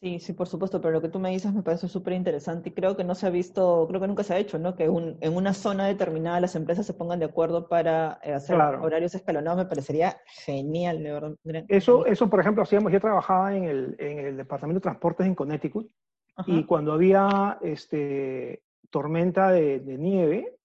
Sí, 0.00 0.20
sí, 0.20 0.32
por 0.32 0.46
supuesto, 0.46 0.80
pero 0.80 0.92
lo 0.92 1.02
que 1.02 1.10
tú 1.10 1.18
me 1.18 1.30
dices 1.30 1.52
me 1.52 1.62
parece 1.62 1.86
súper 1.86 2.14
interesante 2.14 2.70
y 2.70 2.72
creo 2.72 2.96
que 2.96 3.04
no 3.04 3.14
se 3.14 3.26
ha 3.26 3.30
visto, 3.30 3.86
creo 3.88 4.00
que 4.00 4.08
nunca 4.08 4.22
se 4.22 4.32
ha 4.32 4.38
hecho, 4.38 4.58
¿no? 4.58 4.74
Que 4.74 4.88
un, 4.88 5.18
en 5.20 5.36
una 5.36 5.52
zona 5.52 5.86
determinada 5.86 6.40
las 6.40 6.56
empresas 6.56 6.86
se 6.86 6.94
pongan 6.94 7.18
de 7.18 7.26
acuerdo 7.26 7.68
para 7.68 8.18
eh, 8.22 8.32
hacer 8.32 8.56
claro. 8.56 8.82
horarios 8.82 9.14
escalonados, 9.14 9.58
me 9.58 9.66
parecería 9.66 10.16
genial, 10.46 11.02
de 11.02 11.12
verdad. 11.12 11.36
Eso, 11.68 12.06
eso 12.06 12.30
por 12.30 12.40
ejemplo, 12.40 12.62
hacíamos, 12.62 12.90
yo 12.90 13.00
trabajaba 13.00 13.54
en 13.54 13.64
el, 13.64 13.96
en 13.98 14.18
el 14.18 14.36
Departamento 14.38 14.78
de 14.78 14.84
Transportes 14.84 15.26
en 15.26 15.34
Connecticut 15.34 15.90
Ajá. 16.36 16.50
y 16.50 16.64
cuando 16.64 16.94
había 16.94 17.58
este, 17.60 18.62
tormenta 18.88 19.50
de, 19.50 19.80
de 19.80 19.98
nieve, 19.98 20.55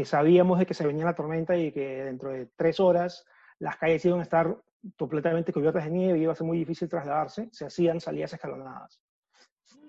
que 0.00 0.06
sabíamos 0.06 0.58
de 0.58 0.64
que 0.64 0.72
se 0.72 0.86
venía 0.86 1.04
la 1.04 1.14
tormenta 1.14 1.54
y 1.58 1.72
que 1.72 2.04
dentro 2.04 2.30
de 2.30 2.46
tres 2.56 2.80
horas 2.80 3.26
las 3.58 3.76
calles 3.76 4.02
iban 4.06 4.20
a 4.20 4.22
estar 4.22 4.56
completamente 4.96 5.52
cubiertas 5.52 5.84
de 5.84 5.90
nieve 5.90 6.18
y 6.18 6.22
iba 6.22 6.32
a 6.32 6.34
ser 6.34 6.46
muy 6.46 6.56
difícil 6.56 6.88
trasladarse, 6.88 7.50
se 7.52 7.66
hacían 7.66 8.00
salidas 8.00 8.32
escalonadas. 8.32 8.98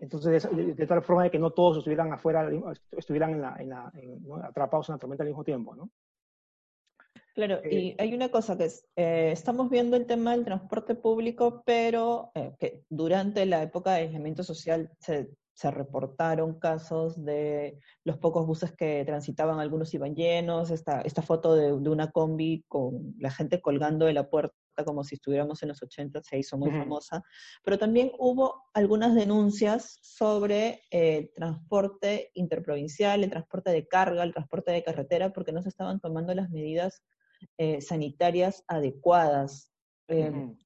Entonces, 0.02 0.50
de, 0.52 0.86
tal 0.86 1.02
forma 1.02 1.24
de 1.24 1.32
que 1.32 1.40
no 1.40 1.52
todos 1.52 1.78
estuvieran 1.78 2.12
afuera, 2.12 2.50
estuvieran 2.92 3.36
en 3.58 3.70
la, 3.70 3.90
atrapados 4.44 4.90
en 4.90 4.96
la 4.96 5.00
tormenta 5.00 5.24
al 5.24 5.30
mismo 5.30 5.46
tiempo, 5.46 5.78
¿no? 5.78 5.90
Claro, 7.34 7.62
y 7.64 7.92
eh, 7.92 7.96
hay 7.98 8.14
una 8.14 8.28
cosa 8.28 8.58
que 8.58 8.66
es, 8.66 8.86
eh, 8.98 9.30
estamos 9.32 9.70
viendo 9.70 9.96
el 9.96 10.08
tema 10.08 10.32
del 10.32 10.44
transporte 10.44 10.94
público, 10.94 11.64
pero 11.66 12.32
eh, 12.36 12.54
que 12.60 12.84
durante 12.90 13.46
la 13.46 13.64
época 13.64 13.94
de 13.94 14.02
aislamiento 14.02 14.44
social 14.44 14.92
se, 15.00 15.30
reportaron 15.70 16.58
casos 16.58 17.24
de 17.24 17.78
los 18.04 18.18
pocos 18.18 18.48
buses 18.48 18.72
que 18.72 19.04
transitaban, 19.06 19.60
algunos 19.60 19.94
iban 19.94 20.16
llenos, 20.16 20.72
esta, 20.72 21.02
esta 21.02 21.22
foto 21.22 21.54
de, 21.54 21.74
una 21.74 22.10
combi 22.10 22.66
con 22.68 23.14
la 23.20 23.30
gente 23.30 23.62
colgando 23.62 24.06
de 24.06 24.14
la 24.14 24.30
puerta 24.30 24.56
como 24.86 25.04
si 25.04 25.16
estuviéramos 25.16 25.62
en 25.62 25.70
los 25.70 25.84
80, 25.84 26.24
se 26.24 26.40
hizo 26.40 26.58
muy 26.58 26.72
famosa, 26.72 27.22
pero 27.64 27.78
también 27.78 28.12
hubo 28.18 28.64
algunas 28.74 29.14
denuncias 29.14 30.00
sobre 30.02 30.82
el 30.90 31.30
transporte 31.36 32.32
interprovincial, 32.34 33.24
el 33.24 33.30
transporte 33.30 33.70
de 33.72 33.88
carga, 33.88 34.24
el 34.24 34.32
transporte 34.32 34.72
de 34.72 34.84
carretera, 34.84 35.34
porque 35.34 35.52
no 35.52 35.62
se 35.62 35.70
estaban 35.70 36.00
tomando 36.00 36.34
las 36.34 36.50
medidas 36.50 37.04
eh, 37.58 37.82
sanitarias 37.82 38.64
adecuadas. 38.68 39.72
Em, 40.08 40.58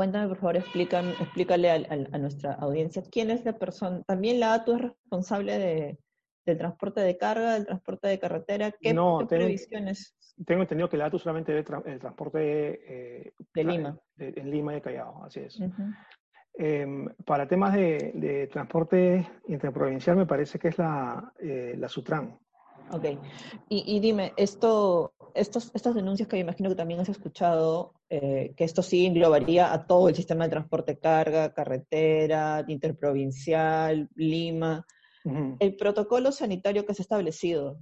cuéntame, 0.00 0.28
por 0.28 0.38
favor, 0.38 0.56
explícale 0.56 1.70
a, 1.70 2.18
nuestra 2.18 2.54
audiencia 2.54 3.02
quién 3.12 3.30
es 3.30 3.44
la 3.44 3.58
persona. 3.58 4.02
También 4.04 4.40
la 4.40 4.54
ATU 4.54 4.76
es 4.76 4.80
responsable 4.80 5.58
de, 5.58 5.98
del 6.46 6.56
transporte 6.56 7.02
de 7.02 7.18
carga, 7.18 7.52
del 7.52 7.66
transporte 7.66 8.08
de 8.08 8.18
carretera. 8.18 8.70
¿Qué, 8.80 8.96
previsiones? 9.28 10.16
Tengo 10.46 10.62
entendido 10.62 10.88
que 10.88 10.96
la 10.96 11.04
ATU 11.04 11.18
solamente 11.18 11.52
ve 11.52 11.66
el 11.84 11.98
transporte 11.98 12.40
eh, 12.40 13.32
de 13.52 13.64
Lima. 13.64 13.98
en 14.16 14.50
Lima 14.50 14.72
y 14.72 14.76
de 14.76 14.80
Callao, 14.80 15.22
así 15.22 15.40
es. 15.40 15.60
Em, 16.54 17.06
para 17.26 17.46
temas 17.46 17.74
de, 17.74 18.48
transporte 18.50 19.28
interprovincial, 19.48 20.16
me 20.16 20.24
parece 20.24 20.58
que 20.58 20.68
es 20.68 20.78
la, 20.78 21.30
eh, 21.40 21.74
la 21.76 21.90
Sutran. 21.90 22.38
Ok. 22.90 23.04
Y, 23.68 24.00
dime, 24.00 24.32
esto, 24.38 25.12
estos, 25.34 25.70
estas 25.74 25.94
denuncias 25.94 26.28
que 26.28 26.36
me 26.36 26.40
imagino 26.40 26.68
que 26.68 26.76
también 26.76 27.00
has 27.00 27.08
escuchado, 27.08 27.94
eh, 28.08 28.54
que 28.56 28.64
esto 28.64 28.82
sí 28.82 29.06
englobaría 29.06 29.72
a 29.72 29.86
todo 29.86 30.08
el 30.08 30.14
sistema 30.14 30.44
de 30.44 30.50
transporte 30.50 30.98
carga, 30.98 31.52
carretera, 31.52 32.64
interprovincial, 32.68 34.08
Lima. 34.14 34.86
El 35.58 35.76
protocolo 35.76 36.32
sanitario 36.32 36.86
que 36.86 36.94
se 36.94 37.02
ha 37.02 37.04
establecido, 37.04 37.78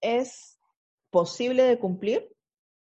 ¿es 0.00 0.60
posible 1.10 1.64
de 1.64 1.78
cumplir? 1.78 2.28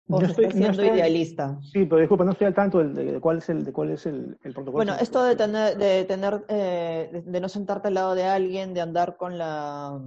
¿O 0.08 0.20
se 0.20 0.28
está 0.28 0.52
siendo 0.52 0.86
idealista? 0.86 1.60
Sí, 1.64 1.86
pero 1.86 1.98
disculpa, 1.98 2.24
no 2.24 2.32
estoy 2.32 2.48
al 2.48 2.54
tanto 2.54 2.84
de, 2.84 3.20
cuál 3.20 3.40
es 3.40 3.50
el, 3.50 3.64
de 3.64 3.72
cuál 3.72 3.92
es 3.92 4.06
el, 4.06 4.38
protocolo. 4.44 4.72
Bueno, 4.74 4.96
esto 5.00 5.24
de 5.24 5.36
tener, 5.36 5.78
de, 5.78 6.06
tener 6.06 6.46
eh, 6.48 7.24
de 7.26 7.40
no 7.40 7.50
sentarte 7.50 7.88
al 7.88 7.96
lado 7.96 8.14
de 8.14 8.26
alguien, 8.26 8.74
de 8.74 8.82
andar 8.82 9.18
con 9.18 9.38
la 9.38 10.00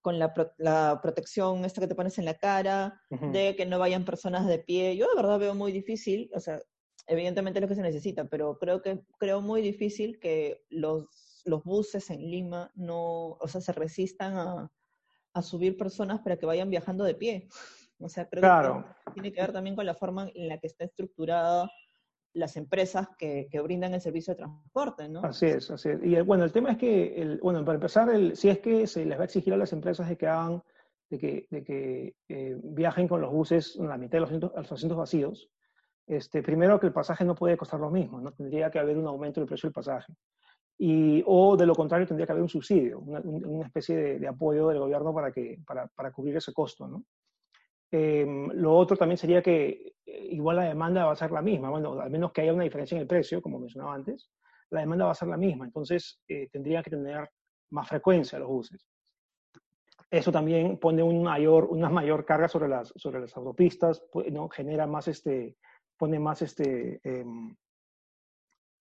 con 0.00 0.18
la, 0.18 0.32
la, 0.58 1.00
protección 1.02 1.64
esta 1.64 1.80
que 1.80 1.86
te 1.86 1.94
pones 1.94 2.18
en 2.18 2.24
la 2.24 2.34
cara, 2.34 3.00
de 3.10 3.56
que 3.56 3.66
no 3.66 3.78
vayan 3.78 4.04
personas 4.04 4.46
de 4.46 4.58
pie. 4.58 4.96
Yo 4.96 5.08
de 5.08 5.16
verdad 5.16 5.38
veo 5.38 5.54
muy 5.54 5.72
difícil, 5.72 6.30
o 6.34 6.40
sea, 6.40 6.60
evidentemente 7.06 7.58
es 7.58 7.62
lo 7.62 7.68
que 7.68 7.74
se 7.74 7.82
necesita, 7.82 8.24
pero 8.24 8.58
creo 8.58 8.82
que 8.82 9.00
creo 9.18 9.40
muy 9.40 9.62
difícil 9.62 10.18
que 10.20 10.64
los, 10.68 11.42
los 11.44 11.64
buses 11.64 12.10
en 12.10 12.30
Lima 12.30 12.70
no, 12.74 13.36
o 13.40 13.48
sea, 13.48 13.60
se 13.60 13.72
resistan 13.72 14.36
a, 14.36 14.72
a 15.32 15.42
subir 15.42 15.76
personas 15.76 16.20
para 16.20 16.36
que 16.36 16.46
vayan 16.46 16.70
viajando 16.70 17.04
de 17.04 17.14
pie. 17.14 17.48
O 18.00 18.08
sea, 18.08 18.28
creo 18.28 18.84
que 19.04 19.12
tiene 19.12 19.32
que 19.32 19.40
ver 19.40 19.52
también 19.52 19.74
con 19.74 19.86
la 19.86 19.94
forma 19.94 20.30
en 20.34 20.48
la 20.48 20.58
que 20.58 20.68
está 20.68 20.84
estructurada 20.84 21.68
las 22.38 22.56
empresas 22.56 23.08
que, 23.18 23.48
que, 23.50 23.60
brindan 23.60 23.94
el 23.94 24.00
servicio 24.00 24.32
de 24.32 24.38
transporte, 24.38 25.08
¿no? 25.08 25.20
Así 25.22 25.46
es, 25.46 25.70
así 25.70 25.90
es. 25.90 26.02
Y 26.02 26.14
eh, 26.14 26.22
bueno, 26.22 26.44
el 26.44 26.52
tema 26.52 26.72
es 26.72 26.78
que, 26.78 27.20
el, 27.20 27.38
bueno, 27.38 27.64
para 27.64 27.76
empezar, 27.76 28.08
el, 28.10 28.36
si 28.36 28.48
es 28.48 28.58
que 28.60 28.86
se 28.86 29.04
les 29.04 29.18
va 29.18 29.22
a 29.22 29.24
exigir 29.24 29.52
a 29.52 29.56
las 29.56 29.72
empresas 29.72 30.08
de 30.08 30.16
que 30.16 30.26
hagan, 30.26 30.62
de 31.10 31.18
que, 31.18 31.46
de 31.50 31.64
que 31.64 32.16
eh, 32.28 32.56
viajen 32.62 33.08
con 33.08 33.20
los 33.20 33.32
buses 33.32 33.76
en 33.76 33.88
la 33.88 33.98
mitad 33.98 34.12
de 34.12 34.20
los 34.20 34.28
asientos, 34.28 34.52
los 34.54 34.72
asientos 34.72 34.98
vacíos, 34.98 35.50
este, 36.06 36.42
primero 36.42 36.80
que 36.80 36.86
el 36.86 36.92
pasaje 36.92 37.24
no 37.24 37.34
puede 37.34 37.56
costar 37.56 37.80
lo 37.80 37.90
mismo, 37.90 38.20
¿no? 38.20 38.32
Tendría 38.32 38.70
que 38.70 38.78
haber 38.78 38.96
un 38.96 39.06
aumento 39.06 39.40
del 39.40 39.48
precio 39.48 39.68
del 39.68 39.74
pasaje. 39.74 40.14
Y, 40.78 41.22
o 41.26 41.56
de 41.56 41.66
lo 41.66 41.74
contrario, 41.74 42.06
tendría 42.06 42.24
que 42.24 42.32
haber 42.32 42.42
un 42.42 42.48
subsidio, 42.48 43.00
una, 43.00 43.20
una 43.20 43.66
especie 43.66 43.96
de, 43.96 44.18
de, 44.18 44.28
apoyo 44.28 44.68
del 44.68 44.78
gobierno 44.78 45.12
para, 45.12 45.32
que, 45.32 45.58
para, 45.66 45.88
para 45.88 46.12
cubrir 46.12 46.36
ese 46.36 46.52
costo, 46.52 46.86
¿no? 46.86 47.04
Em, 47.90 48.50
lo 48.52 48.76
otro 48.76 48.96
también 48.96 49.16
sería 49.16 49.42
que 49.42 49.94
eh, 50.04 50.28
igual 50.30 50.56
la 50.56 50.64
demanda 50.64 51.06
va 51.06 51.12
a 51.12 51.16
ser 51.16 51.30
la 51.30 51.40
misma, 51.40 51.70
bueno, 51.70 51.98
al 52.00 52.10
menos 52.10 52.32
que 52.32 52.42
haya 52.42 52.52
una 52.52 52.64
diferencia 52.64 52.96
en 52.96 53.02
el 53.02 53.08
precio, 53.08 53.40
como 53.40 53.58
mencionaba 53.58 53.94
antes, 53.94 54.30
la 54.70 54.80
demanda 54.80 55.06
va 55.06 55.12
a 55.12 55.14
ser 55.14 55.28
la 55.28 55.38
misma, 55.38 55.64
entonces 55.64 56.20
eh, 56.28 56.48
tendría 56.52 56.82
que 56.82 56.90
tener 56.90 57.30
más 57.70 57.88
frecuencia 57.88 58.38
los 58.38 58.48
buses. 58.48 58.86
Eso 60.10 60.32
también 60.32 60.78
pone 60.78 61.02
un 61.02 61.22
mayor, 61.22 61.66
una 61.66 61.88
mayor 61.88 62.24
carga 62.24 62.48
sobre 62.48 62.68
las, 62.68 62.92
sobre 62.96 63.20
las 63.20 63.36
autopistas, 63.36 64.02
¿no? 64.30 64.48
genera 64.48 64.86
más, 64.86 65.08
este, 65.08 65.56
pone 65.96 66.18
más, 66.18 66.42
este, 66.42 67.00
em, 67.02 67.54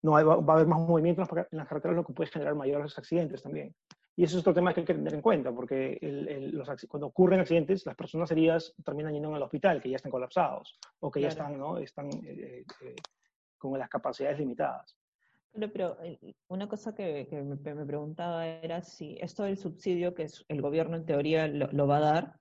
no 0.03 0.13
va, 0.13 0.23
va, 0.23 0.53
a 0.53 0.57
haber 0.57 0.67
más 0.67 0.81
movimiento 0.81 1.23
en 1.23 1.47
las 1.51 1.69
carreteras, 1.69 1.97
lo 1.97 2.05
que 2.05 2.13
puede 2.13 2.31
generar 2.31 2.55
mayores 2.55 2.97
accidentes 2.99 3.43
también. 3.43 3.75
Y 4.21 4.25
eso 4.25 4.37
es 4.37 4.43
otro 4.43 4.53
tema 4.53 4.75
que 4.75 4.81
hay 4.81 4.87
que 4.87 4.93
tener 4.93 5.15
en 5.15 5.23
cuenta, 5.23 5.51
porque 5.51 5.99
los, 6.53 6.69
cuando 6.91 7.07
ocurren 7.07 7.41
accidentes, 7.41 7.87
las 7.87 7.97
personas 7.97 8.31
heridas 8.31 8.75
terminan 8.85 9.15
yendo 9.15 9.35
al 9.35 9.43
hospital, 9.43 9.81
que 9.81 9.89
ya 9.89 9.97
están 9.97 10.13
colapsados 10.13 10.79
o 10.99 11.11
que 11.11 11.23
ya 11.23 11.29
están, 11.29 11.57
¿no? 11.57 11.79
están 11.79 12.11
eh, 12.27 12.67
eh, 12.83 12.97
con 13.57 13.79
las 13.79 13.89
capacidades 13.89 14.39
limitadas. 14.39 14.95
Pero, 15.51 15.73
pero 15.73 15.97
una 16.49 16.69
cosa 16.69 16.95
que, 16.95 17.27
me, 17.31 17.87
preguntaba 17.87 18.47
era 18.47 18.83
si 18.83 19.17
esto 19.23 19.45
del 19.45 19.57
subsidio 19.57 20.15
que 20.15 20.27
el 20.49 20.61
gobierno 20.61 20.99
en 20.99 21.07
teoría 21.07 21.49
lo, 21.49 21.87
va 21.87 21.97
a 21.97 22.01
dar, 22.01 22.40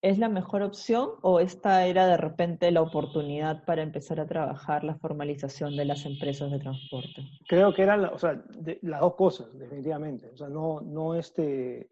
¿Es 0.00 0.18
la 0.18 0.28
mejor 0.28 0.62
opción 0.62 1.10
o 1.22 1.40
esta 1.40 1.86
era 1.86 2.06
de 2.06 2.16
repente 2.16 2.70
la 2.70 2.82
oportunidad 2.82 3.64
para 3.64 3.82
empezar 3.82 4.20
a 4.20 4.26
trabajar 4.26 4.84
la 4.84 4.94
formalización 4.96 5.76
de 5.76 5.84
las 5.84 6.06
empresas 6.06 6.52
de 6.52 6.60
transporte? 6.60 7.22
Creo 7.48 7.74
que 7.74 7.82
eran 7.82 8.04
o 8.04 8.18
sea, 8.18 8.40
las 8.82 9.00
dos 9.00 9.14
cosas, 9.16 9.58
definitivamente. 9.58 10.30
O 10.30 10.36
sea, 10.36 10.48
no, 10.48 10.80
no 10.80 11.14
este, 11.16 11.90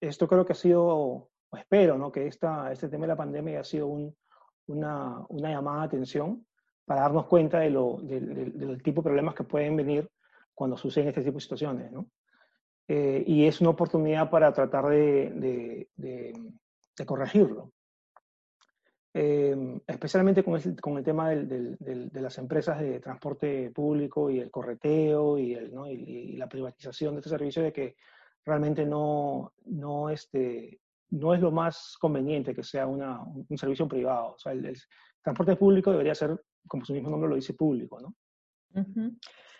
esto 0.00 0.28
creo 0.28 0.44
que 0.44 0.52
ha 0.52 0.56
sido, 0.56 0.86
o 0.86 1.30
espero, 1.56 1.96
¿no? 1.96 2.12
Que 2.12 2.26
esta, 2.26 2.70
este 2.70 2.88
tema 2.88 3.02
de 3.02 3.08
la 3.08 3.16
pandemia 3.16 3.60
ha 3.60 3.64
sido 3.64 3.86
un, 3.86 4.14
una, 4.66 5.24
una, 5.28 5.50
llamada 5.50 5.80
de 5.80 5.86
atención 5.86 6.46
para 6.84 7.02
darnos 7.02 7.26
cuenta 7.26 7.60
de 7.60 7.70
lo, 7.70 7.98
del 8.02 8.82
tipo 8.82 9.00
de 9.00 9.06
problemas 9.06 9.34
que 9.34 9.44
pueden 9.44 9.76
venir 9.76 10.08
cuando 10.54 10.76
suceden 10.76 11.08
este 11.08 11.22
tipo 11.22 11.36
de 11.36 11.40
situaciones, 11.40 11.90
¿no? 11.90 12.06
Eh, 12.88 13.24
y 13.26 13.46
es 13.46 13.60
una 13.60 13.70
oportunidad 13.70 14.30
para 14.30 14.52
tratar 14.52 14.88
de, 14.88 15.88
de 15.96 17.06
corregirlo. 17.06 17.72
Em, 19.18 19.80
especialmente 19.86 20.44
con 20.44 20.56
el, 20.56 20.78
con 20.78 20.98
el 20.98 21.02
tema 21.02 21.30
del, 21.30 21.78
de 21.78 22.20
las 22.20 22.36
empresas 22.36 22.78
de 22.78 23.00
transporte 23.00 23.70
público 23.70 24.28
y 24.28 24.40
el 24.40 24.50
correteo 24.50 25.38
y, 25.38 25.54
el, 25.54 25.72
¿no? 25.72 25.90
y, 25.90 26.36
la 26.36 26.46
privatización 26.50 27.14
de 27.14 27.20
este 27.20 27.30
servicio, 27.30 27.62
de 27.62 27.72
que 27.72 27.96
realmente 28.44 28.84
no, 28.84 29.54
no, 29.64 30.10
este, 30.10 30.82
no 31.08 31.32
es 31.32 31.40
lo 31.40 31.50
más 31.50 31.96
conveniente 31.98 32.54
que 32.54 32.62
sea 32.62 32.86
una, 32.86 33.22
un 33.22 33.56
servicio 33.56 33.88
privado. 33.88 34.34
O 34.34 34.38
sea, 34.38 34.52
el, 34.52 34.76
transporte 35.22 35.56
público 35.56 35.90
debería 35.90 36.14
ser, 36.14 36.38
como 36.68 36.84
su 36.84 36.92
mismo 36.92 37.08
nombre 37.08 37.30
lo 37.30 37.36
dice, 37.36 37.54
público, 37.54 37.98
¿no? 37.98 38.14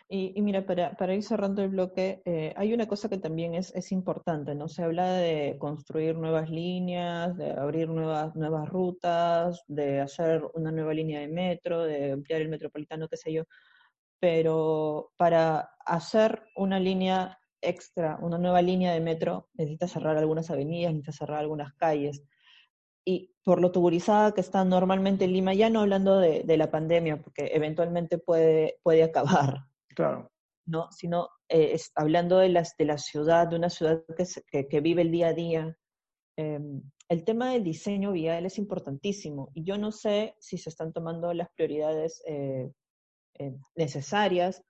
Y, 0.08 0.40
mira, 0.40 0.64
para, 0.64 0.92
para, 0.96 1.14
ir 1.16 1.24
cerrando 1.24 1.62
el 1.62 1.70
bloque, 1.70 2.22
eh, 2.24 2.54
hay 2.56 2.72
una 2.72 2.86
cosa 2.86 3.08
que 3.08 3.18
también 3.18 3.56
es, 3.56 3.74
es, 3.74 3.90
importante, 3.90 4.54
¿no? 4.54 4.68
Se 4.68 4.84
habla 4.84 5.14
de 5.14 5.56
construir 5.58 6.16
nuevas 6.16 6.48
líneas, 6.48 7.36
de 7.36 7.50
abrir 7.50 7.88
nuevas, 7.88 8.36
nuevas 8.36 8.68
rutas, 8.68 9.64
de 9.66 10.00
hacer 10.00 10.44
una 10.54 10.70
nueva 10.70 10.94
línea 10.94 11.18
de 11.20 11.26
metro, 11.28 11.82
de 11.82 12.12
ampliar 12.12 12.40
el 12.40 12.48
metropolitano, 12.48 13.08
qué 13.08 13.16
sé 13.16 13.32
yo. 13.32 13.44
Pero 14.20 15.12
para 15.16 15.70
hacer 15.84 16.44
una 16.56 16.78
línea 16.78 17.38
extra, 17.60 18.18
una 18.22 18.38
nueva 18.38 18.62
línea 18.62 18.92
de 18.92 19.00
metro, 19.00 19.48
necesitas 19.54 19.90
cerrar 19.92 20.16
algunas 20.16 20.50
avenidas, 20.50 20.92
necesitas 20.92 21.16
cerrar 21.16 21.40
algunas 21.40 21.74
calles. 21.74 22.22
Y 23.04 23.34
por 23.44 23.60
lo 23.60 23.72
tuburizada 23.72 24.32
que 24.34 24.40
está 24.40 24.64
normalmente 24.64 25.26
Lima, 25.26 25.54
ya 25.54 25.70
no 25.70 25.80
hablando 25.80 26.18
de, 26.20 26.44
de 26.44 26.56
la 26.56 26.70
pandemia, 26.70 27.20
porque 27.22 27.50
eventualmente 27.54 28.18
puede, 28.18 28.78
puede 28.82 29.02
acabar, 29.02 29.66
Claro. 29.96 30.30
¿no? 30.66 30.90
Sino 30.92 31.28
eh, 31.48 31.76
hablando 31.96 32.38
de, 32.38 32.50
las, 32.50 32.76
de 32.76 32.84
la 32.84 32.98
ciudad, 32.98 33.48
de 33.48 33.56
una 33.56 33.70
ciudad 33.70 34.04
que, 34.50 34.68
que, 34.68 34.80
vive 34.80 35.02
el 35.02 35.10
día 35.10 35.28
a 35.28 35.32
día. 35.32 35.76
Em, 36.36 36.82
el 37.08 37.24
tema 37.24 37.50
del 37.50 37.64
diseño 37.64 38.12
vial 38.12 38.46
es 38.46 38.58
importantísimo 38.58 39.50
y 39.54 39.64
yo 39.64 39.78
no 39.78 39.90
sé 39.90 40.36
si 40.38 40.58
se 40.58 40.70
están 40.70 40.92
tomando 40.92 41.32
las 41.32 41.48
prioridades 41.56 42.22
eh, 42.26 42.70
eh, 43.38 43.56
necesarias 43.74 44.62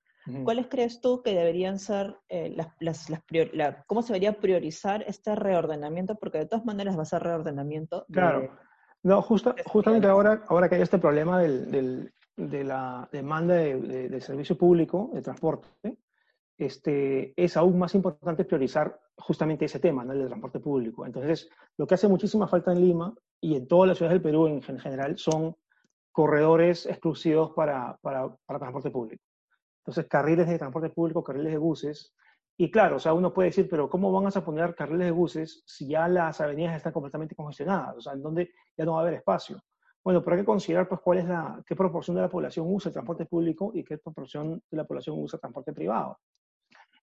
¿Cuáles 0.44 0.66
crees 0.66 1.00
tú 1.00 1.22
que 1.22 1.34
deberían 1.34 1.78
ser 1.78 2.16
eh, 2.28 2.52
las, 2.56 2.68
las, 2.80 3.08
las 3.10 3.84
cómo 3.86 4.02
se 4.02 4.08
debería 4.08 4.40
priorizar 4.40 5.04
este 5.06 5.36
reordenamiento? 5.36 6.16
Porque 6.16 6.38
de 6.38 6.46
todas 6.46 6.64
maneras 6.64 6.98
va 6.98 7.02
a 7.02 7.06
ser 7.06 7.22
reordenamiento. 7.22 8.06
Claro. 8.10 8.50
no, 9.02 9.22
justo, 9.22 9.54
justamente 9.66 10.08
ahora, 10.08 10.42
ahora 10.48 10.68
que 10.68 10.76
hay 10.76 10.82
este 10.82 10.98
problema 10.98 11.40
del, 11.40 11.70
del, 11.70 12.12
de 12.36 12.64
la 12.64 13.08
demanda 13.10 13.54
de, 13.54 14.20
servicio 14.20 14.56
público 14.56 15.10
de 15.14 15.22
transporte, 15.22 15.98
este, 16.58 17.32
es 17.36 17.56
aún 17.56 17.78
más 17.78 17.94
importante 17.94 18.44
priorizar 18.44 18.98
justamente 19.16 19.64
ese 19.64 19.78
tema, 19.78 20.04
¿no? 20.04 20.12
el 20.12 20.20
de 20.20 20.26
transporte 20.26 20.60
público. 20.60 21.06
Entonces, 21.06 21.48
lo 21.76 21.86
que 21.86 21.94
hace 21.94 22.08
muchísima 22.08 22.46
falta 22.46 22.72
en 22.72 22.80
Lima 22.80 23.14
y 23.40 23.56
en 23.56 23.66
todas 23.66 23.88
las 23.88 23.98
ciudades 23.98 24.16
del 24.16 24.22
Perú 24.22 24.46
en, 24.46 24.62
general 24.62 25.18
son 25.18 25.56
corredores 26.12 26.86
exclusivos 26.86 27.52
para, 27.54 27.98
para, 28.00 28.34
para, 28.46 28.58
transporte 28.58 28.90
público. 28.90 29.22
Entonces, 29.80 30.06
carriles 30.06 30.48
de 30.48 30.58
transporte 30.58 30.90
público, 30.90 31.22
carriles 31.22 31.52
de 31.52 31.58
buses. 31.58 32.14
Y 32.58 32.70
claro, 32.70 32.96
o 32.96 32.98
sea, 32.98 33.12
uno 33.12 33.32
puede 33.32 33.50
decir, 33.50 33.68
pero 33.68 33.88
¿cómo 33.88 34.10
van 34.10 34.26
a 34.34 34.44
poner 34.44 34.74
carriles 34.74 35.06
de 35.06 35.10
buses 35.10 35.62
si 35.66 35.88
ya 35.88 36.08
las 36.08 36.40
avenidas 36.40 36.76
están 36.76 36.92
completamente 36.92 37.34
congestionadas? 37.34 37.96
O 37.98 38.00
sea, 38.00 38.14
en 38.14 38.22
donde 38.22 38.50
ya 38.76 38.84
no 38.84 38.92
va 38.92 38.98
a 38.98 39.02
haber 39.02 39.14
espacio. 39.14 39.62
Bueno, 40.06 40.22
pero 40.22 40.36
hay 40.36 40.42
que 40.42 40.46
considerar 40.46 40.88
pues 40.88 41.00
cuál 41.00 41.18
es 41.18 41.24
la, 41.24 41.60
qué 41.66 41.74
proporción 41.74 42.14
de 42.14 42.22
la 42.22 42.28
población 42.28 42.64
usa 42.72 42.90
el 42.90 42.92
transporte 42.92 43.26
público 43.26 43.72
y 43.74 43.82
qué 43.82 43.98
proporción 43.98 44.62
de 44.70 44.76
la 44.76 44.84
población 44.84 45.18
usa 45.18 45.36
el 45.36 45.40
transporte 45.40 45.72
privado. 45.72 46.20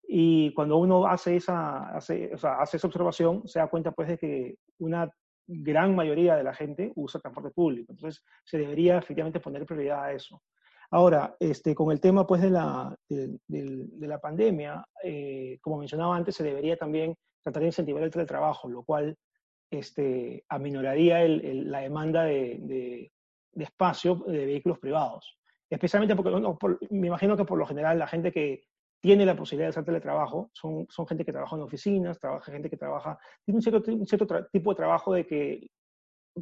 Y 0.04 0.54
cuando 0.54 0.76
uno 0.76 1.04
hace 1.08 1.34
esa, 1.34 1.88
hace, 1.88 2.30
o 2.32 2.38
sea, 2.38 2.60
hace 2.60 2.76
esa 2.76 2.86
observación, 2.86 3.42
se 3.48 3.58
da 3.58 3.66
cuenta 3.66 3.90
pues 3.90 4.06
de 4.06 4.18
que 4.18 4.54
una 4.78 5.10
gran 5.48 5.96
mayoría 5.96 6.36
de 6.36 6.44
la 6.44 6.54
gente 6.54 6.92
usa 6.94 7.20
transporte 7.20 7.50
público. 7.50 7.90
Entonces, 7.90 8.22
se 8.44 8.58
debería 8.58 8.98
efectivamente 8.98 9.40
poner 9.40 9.66
prioridad 9.66 10.04
a 10.04 10.12
eso. 10.12 10.40
Ahora, 10.92 11.34
este, 11.40 11.74
con 11.74 11.90
el 11.90 12.00
tema 12.00 12.24
pues 12.24 12.40
de 12.40 12.50
la, 12.50 12.96
de, 13.08 13.36
de, 13.48 14.06
la 14.06 14.20
pandemia, 14.20 14.86
eh, 15.02 15.58
como 15.60 15.78
mencionaba 15.78 16.14
antes, 16.14 16.36
se 16.36 16.44
debería 16.44 16.76
también 16.76 17.16
tratar 17.42 17.62
de 17.62 17.66
incentivar 17.66 18.04
el 18.04 18.12
teletrabajo, 18.12 18.68
lo 18.68 18.84
cual 18.84 19.16
este, 19.72 20.44
aminoraría 20.48 21.22
el, 21.22 21.44
el, 21.44 21.70
la 21.70 21.80
demanda 21.80 22.24
de, 22.24 22.58
de, 22.60 23.12
espacio 23.62 24.16
de 24.26 24.46
vehículos 24.46 24.78
privados. 24.78 25.38
Especialmente 25.70 26.14
porque, 26.14 26.30
no, 26.30 26.58
por, 26.58 26.78
me 26.90 27.06
imagino 27.06 27.36
que 27.36 27.44
por 27.44 27.58
lo 27.58 27.66
general 27.66 27.98
la 27.98 28.06
gente 28.06 28.30
que 28.30 28.64
tiene 29.00 29.24
la 29.24 29.34
posibilidad 29.34 29.66
de 29.66 29.70
hacer 29.70 29.84
teletrabajo, 29.84 30.50
son, 30.52 30.86
son 30.90 31.06
gente 31.06 31.24
que 31.24 31.32
trabaja 31.32 31.56
en 31.56 31.62
oficinas, 31.62 32.20
trabaja 32.20 32.52
gente 32.52 32.70
que 32.70 32.76
trabaja, 32.76 33.18
tiene 33.44 33.56
un 33.56 33.62
cierto, 33.62 33.90
un 33.90 34.06
cierto 34.06 34.46
tipo 34.52 34.70
de 34.70 34.76
trabajo 34.76 35.14
de 35.14 35.26
que 35.26 35.66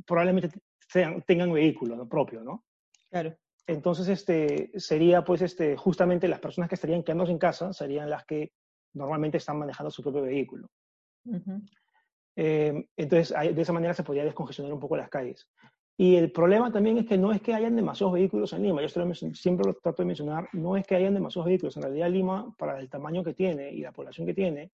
probablemente 0.05 0.51
sean, 0.89 1.23
tengan 1.23 1.53
vehículo 1.53 2.09
propio, 2.09 2.43
¿no? 2.43 2.65
Claro. 3.11 3.35
Entonces, 3.67 4.09
este, 4.09 4.73
sería 4.79 5.25
pues 5.25 5.43
este, 5.43 5.77
justamente 5.77 6.27
las 6.27 6.41
personas 6.41 6.69
que 6.69 6.75
estarían 6.75 7.05
quedándose 7.05 7.33
en 7.33 7.39
casa 7.39 7.73
serían 7.73 8.11
las 8.11 8.25
que 8.25 8.51
normalmente 8.95 9.39
están 9.39 9.59
manejando 9.59 9.91
su 9.91 10.03
propio 10.03 10.23
vehículo. 10.23 10.69
Uh 11.25 11.37
-huh. 11.37 11.71
Eh, 12.43 12.87
entonces, 12.97 13.37
de 13.55 13.61
esa 13.61 13.73
manera 13.75 13.93
se 13.93 14.03
podría 14.03 14.25
descongestionar 14.25 14.73
un 14.73 14.81
poco 14.81 14.97
las 14.97 15.11
calles. 15.11 15.47
Y 15.99 16.17
el 16.17 16.33
problema 16.33 16.73
también 16.73 16.97
es 16.97 17.05
que 17.07 17.19
no 17.19 17.33
es 17.33 17.43
que 17.43 17.53
hayan 17.53 17.77
demasiados 17.77 18.15
vehículos 18.15 18.55
en 18.55 18.63
Lima, 18.63 18.81
yo 18.81 18.89
siempre 19.35 19.67
lo 19.67 19.75
trato 19.75 20.03
de 20.03 20.07
mencionar, 20.07 20.49
no 20.55 20.75
es 20.75 20.87
que 20.87 20.95
hayan 20.95 21.13
demasiados 21.13 21.49
vehículos, 21.49 21.77
en 21.77 21.83
realidad 21.83 22.09
Lima, 22.09 22.55
para 22.57 22.81
el 22.81 22.89
tamaño 22.89 23.23
que 23.23 23.35
tiene 23.35 23.71
y 23.71 23.83
la 23.83 23.93
población 23.93 24.27
que 24.27 24.33
tiene, 24.33 24.73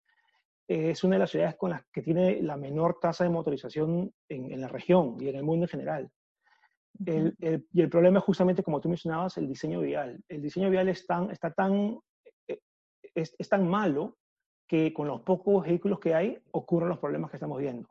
es 0.66 1.05
una 1.05 1.14
de 1.14 1.20
las 1.20 1.31
ciudades 1.31 1.55
con 1.55 1.70
las 1.70 1.85
que 1.92 2.03
tiene 2.03 2.42
la 2.42 2.57
menor 2.57 2.98
tasa 3.01 3.22
de 3.22 3.31
motorización 3.31 4.12
en, 4.29 4.51
en 4.51 4.61
la 4.61 4.66
región 4.66 5.16
y 5.20 5.29
en 5.29 5.37
el 5.37 5.44
mundo 5.44 5.66
en 5.66 5.68
general. 5.68 6.11
El, 7.07 7.37
el, 7.40 7.64
y 7.72 7.81
el 7.81 7.88
problema 7.88 8.18
es 8.18 8.25
justamente, 8.25 8.64
como 8.64 8.81
tú 8.81 8.88
mencionabas, 8.88 9.37
el 9.38 9.46
diseño 9.46 9.81
vial. 9.81 10.20
El 10.29 10.42
diseño 10.42 10.68
vial 10.68 10.88
es 10.88 11.07
tan, 11.07 11.31
está 11.31 11.53
tan, 11.53 12.01
es, 13.14 13.37
es 13.38 13.48
tan 13.48 13.68
malo 13.68 14.16
que 14.73 14.95
con 14.95 15.07
los 15.07 15.21
pocos 15.21 15.67
vehículos 15.67 16.01
que 16.01 16.15
hay 16.15 16.39
ocurren 16.53 16.89
los 16.89 16.99
problemas 16.99 17.31
que 17.31 17.37
estamos 17.37 17.59
viendo. 17.59 17.91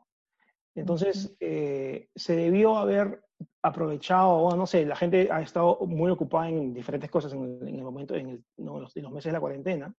Entonces, 0.74 1.36
eh, 1.38 2.08
se 2.12 2.34
debió 2.34 2.76
haber 2.76 3.22
aprovechado, 3.62 4.50
no 4.56 4.66
sé, 4.66 4.84
la 4.84 4.96
gente 4.96 5.28
ha 5.30 5.40
estado 5.42 5.78
muy 5.86 6.10
ocupada 6.10 6.48
en 6.48 6.74
diferentes 6.74 7.08
cosas 7.08 7.34
en 7.34 7.44
el, 7.44 7.68
en 7.68 7.76
el 7.76 7.84
momento, 7.84 8.16
en, 8.16 8.30
el, 8.30 8.44
no, 8.56 8.80
los, 8.80 8.96
en, 8.96 9.04
los, 9.04 9.12
meses 9.12 9.26
de 9.30 9.34
la 9.34 9.38
cuarentena, 9.38 9.94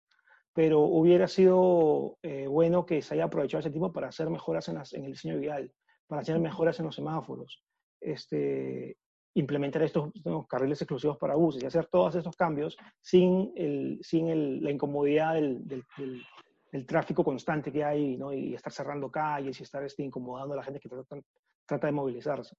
pero 0.52 0.80
hubiera 0.80 1.28
sido 1.28 2.18
eh, 2.20 2.48
bueno 2.48 2.84
que 2.84 3.00
se 3.00 3.14
haya 3.14 3.26
aprovechado 3.26 3.60
ese 3.60 3.70
tiempo 3.70 3.92
para 3.92 4.08
hacer 4.08 4.28
mejoras 4.28 4.68
en, 4.68 4.74
las, 4.74 4.92
en, 4.92 5.04
el 5.04 5.12
diseño 5.12 5.38
vial, 5.38 5.72
para 6.08 6.22
hacer 6.22 6.36
mejoras 6.40 6.80
en 6.80 6.86
los 6.86 6.96
semáforos, 6.96 7.62
este, 8.00 8.96
implementar 9.34 9.84
estos, 9.84 10.10
estos, 10.16 10.48
carriles 10.48 10.82
exclusivos 10.82 11.16
para 11.16 11.36
buses 11.36 11.62
y 11.62 11.66
hacer 11.66 11.86
todos 11.86 12.16
estos 12.16 12.34
cambios 12.34 12.76
sin, 13.00 13.52
el, 13.54 14.00
sin 14.02 14.64
la 14.64 14.72
incomodidad 14.72 15.34
del, 15.34 15.64
del, 15.64 15.84
del 15.96 16.20
el 16.72 16.86
tráfico 16.86 17.22
constante 17.22 17.70
que 17.70 17.84
hay, 17.84 18.16
¿no? 18.16 18.32
Y 18.32 18.54
estar 18.54 18.72
cerrando 18.72 19.10
calles 19.10 19.60
y 19.60 19.62
estar 19.62 19.84
este, 19.84 20.02
incomodando 20.02 20.54
a 20.54 20.56
la 20.56 20.62
gente 20.62 20.80
que 20.80 20.88
trata, 20.88 21.16
trata 21.66 21.86
de 21.86 21.92
movilizarse. 21.92 22.56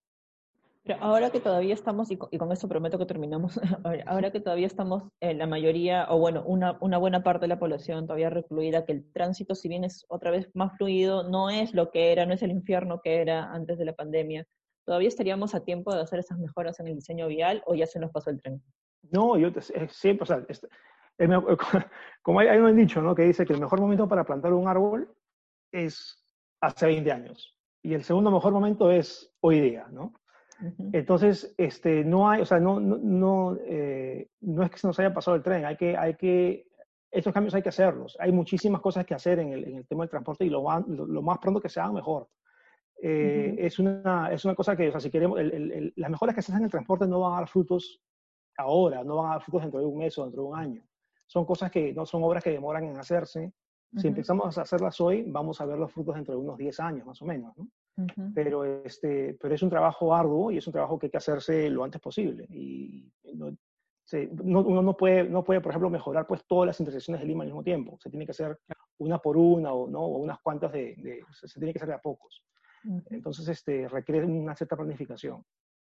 Pero 0.83 0.99
ahora 1.01 1.29
que 1.29 1.39
todavía 1.39 1.73
estamos, 1.73 2.11
y 2.11 2.17
con, 2.17 2.51
esto 2.51 2.67
prometo 2.67 2.99
que 2.99 3.05
terminamos, 3.05 3.57
ahora 4.05 4.31
que 4.31 4.41
todavía 4.41 4.67
estamos, 4.67 5.03
eh, 5.21 5.33
la 5.33 5.47
mayoría, 5.47 6.07
o 6.09 6.19
bueno, 6.19 6.43
una, 6.45 6.77
una 6.81 6.97
buena 6.97 7.23
parte 7.23 7.45
de 7.45 7.47
la 7.47 7.59
población 7.59 8.05
todavía 8.05 8.29
recluida, 8.29 8.85
que 8.85 8.91
el 8.91 9.11
tránsito, 9.11 9.55
si 9.55 9.69
bien 9.69 9.85
es 9.85 10.05
otra 10.09 10.29
vez 10.29 10.49
más 10.53 10.77
fluido, 10.77 11.23
no 11.23 11.49
es 11.49 11.73
lo 11.73 11.89
que 11.89 12.11
era, 12.11 12.25
no 12.25 12.33
es 12.33 12.43
el 12.43 12.51
infierno 12.51 13.01
que 13.01 13.21
era 13.21 13.51
antes 13.51 13.77
de 13.77 13.85
la 13.85 13.93
pandemia, 13.93 14.45
¿todavía 14.85 15.07
estaríamos 15.07 15.55
a 15.55 15.63
tiempo 15.63 15.95
de 15.95 16.01
hacer 16.01 16.19
esas 16.19 16.37
mejoras 16.37 16.79
en 16.81 16.87
el 16.87 16.95
diseño 16.95 17.27
vial 17.27 17.63
o 17.65 17.75
ya 17.75 17.87
se 17.87 17.99
nos 17.99 18.11
pasó 18.11 18.29
el 18.29 18.41
tren? 18.41 18.61
No, 19.09 19.37
yo 19.37 19.49
siempre, 19.89 20.23
o 20.23 20.25
sea, 20.25 20.45
como 22.21 22.39
hay, 22.39 22.47
hay 22.47 22.59
un 22.59 22.75
dicho, 22.75 23.01
¿no? 23.01 23.15
Que 23.15 23.23
dice 23.23 23.45
que 23.45 23.53
el 23.53 23.61
mejor 23.61 23.79
momento 23.79 24.07
para 24.07 24.23
plantar 24.23 24.53
un 24.53 24.67
árbol 24.67 25.13
es 25.71 26.23
hace 26.61 26.87
20 26.87 27.11
años. 27.11 27.57
Y 27.81 27.93
el 27.93 28.03
segundo 28.03 28.31
mejor 28.31 28.53
momento 28.53 28.89
es 28.89 29.33
hoy 29.41 29.59
día, 29.59 29.87
¿no? 29.91 30.13
Uh 30.61 30.65
-huh. 30.65 30.89
Entonces, 30.93 31.53
este, 31.57 32.05
no 32.05 32.29
hay, 32.29 32.41
o 32.41 32.45
sea, 32.45 32.59
no, 32.59 32.79
no, 32.79 32.97
no, 32.97 33.57
eh, 33.65 34.29
no, 34.41 34.63
es 34.63 34.71
que 34.71 34.77
se 34.77 34.87
nos 34.87 34.97
haya 34.99 35.13
pasado 35.13 35.35
el 35.35 35.43
tren, 35.43 35.65
hay 35.65 35.75
que, 35.75 35.97
hay 35.97 36.15
que, 36.15 36.67
estos 37.11 37.33
cambios 37.33 37.53
hay 37.55 37.61
que 37.61 37.69
hacerlos. 37.69 38.15
Hay 38.19 38.31
muchísimas 38.31 38.79
cosas 38.79 39.05
que 39.05 39.13
hacer 39.13 39.39
en 39.39 39.51
el, 39.51 39.63
en 39.65 39.75
el 39.77 39.87
tema 39.87 40.03
del 40.03 40.09
transporte 40.09 40.45
y 40.45 40.49
lo, 40.49 40.63
van, 40.63 40.85
lo, 40.87 41.05
lo, 41.05 41.21
más 41.21 41.39
pronto 41.39 41.59
que 41.59 41.69
se 41.69 41.79
hagan, 41.79 41.95
mejor. 41.95 42.29
Eh, 43.01 43.49
uh 43.51 43.55
-huh. 43.55 43.65
es, 43.65 43.79
una, 43.79 44.31
es 44.31 44.45
una 44.45 44.55
cosa 44.55 44.75
que, 44.77 44.87
o 44.87 44.91
sea, 44.91 45.01
si 45.01 45.11
queremos, 45.11 45.39
el, 45.39 45.51
el, 45.51 45.93
las 45.97 46.09
mejoras 46.09 46.35
que 46.35 46.41
se 46.41 46.51
hacen 46.51 46.61
en 46.61 46.65
el 46.65 46.71
transporte 46.71 47.05
no 47.07 47.19
van 47.19 47.33
a 47.33 47.37
dar 47.37 47.49
frutos 47.49 48.01
ahora, 48.57 49.03
no 49.03 49.17
van 49.17 49.31
a 49.31 49.33
dar 49.33 49.41
frutos 49.41 49.63
dentro 49.63 49.81
de 49.81 49.85
un 49.85 49.97
mes 49.97 50.17
o 50.17 50.23
dentro 50.23 50.43
de 50.43 50.47
un 50.47 50.57
año 50.57 50.83
son 51.33 51.45
cosas 51.45 51.71
que 51.71 51.93
no 51.93 52.05
son 52.05 52.23
obras 52.23 52.43
que 52.43 52.51
demoran 52.51 52.83
en 52.83 52.95
hacerse. 52.95 53.39
Uh 53.45 53.49
-huh. 53.97 54.01
Si 54.01 54.07
empezamos 54.07 54.55
a 54.55 54.61
hacerlas 54.61 55.01
hoy, 55.01 55.23
vamos 55.27 55.59
a 55.59 55.65
ver 55.65 55.79
los 55.79 55.91
frutos 55.91 56.13
dentro 56.13 56.35
de 56.35 56.39
unos 56.39 56.57
10 56.59 56.79
años, 56.79 57.07
más 57.07 57.19
o 57.23 57.25
menos. 57.25 57.57
¿no? 57.57 57.63
Uh 57.97 58.05
-huh. 58.05 58.31
pero, 58.35 58.63
este, 58.65 59.35
pero 59.41 59.55
es 59.55 59.63
un 59.63 59.69
trabajo 59.71 60.13
arduo 60.13 60.51
y 60.51 60.57
es 60.57 60.67
un 60.67 60.73
trabajo 60.73 60.99
que 60.99 61.07
hay 61.07 61.11
que 61.11 61.17
hacerse 61.17 61.71
lo 61.71 61.83
antes 61.83 61.99
posible. 61.99 62.45
Y 62.51 63.11
no, 63.33 63.51
se, 64.05 64.27
no, 64.43 64.61
uno 64.61 64.83
no 64.83 64.95
puede, 64.95 65.23
no 65.23 65.43
puede, 65.43 65.59
por 65.59 65.71
ejemplo, 65.71 65.89
mejorar 65.89 66.27
pues, 66.27 66.45
todas 66.45 66.67
las 66.67 66.79
intersecciones 66.79 67.21
de 67.21 67.27
Lima 67.27 67.43
al 67.43 67.47
mismo 67.49 67.63
tiempo. 67.63 67.97
Se 67.99 68.11
tiene 68.11 68.25
que 68.25 68.31
hacer 68.31 68.59
una 68.99 69.17
por 69.17 69.35
una 69.35 69.73
o, 69.73 69.87
¿no? 69.87 70.01
o 70.01 70.17
unas 70.19 70.39
cuantas 70.39 70.71
de, 70.71 70.93
de 70.97 71.23
se, 71.31 71.47
se, 71.47 71.59
tiene 71.59 71.73
que 71.73 71.79
hacer 71.79 71.89
de 71.89 71.95
a 71.95 71.99
pocos. 71.99 72.43
Uh 72.85 72.97
-huh. 72.97 73.03
Entonces, 73.09 73.47
este, 73.47 73.87
requiere 73.87 74.23
una 74.23 74.55
cierta 74.55 74.75
planificación. 74.75 75.43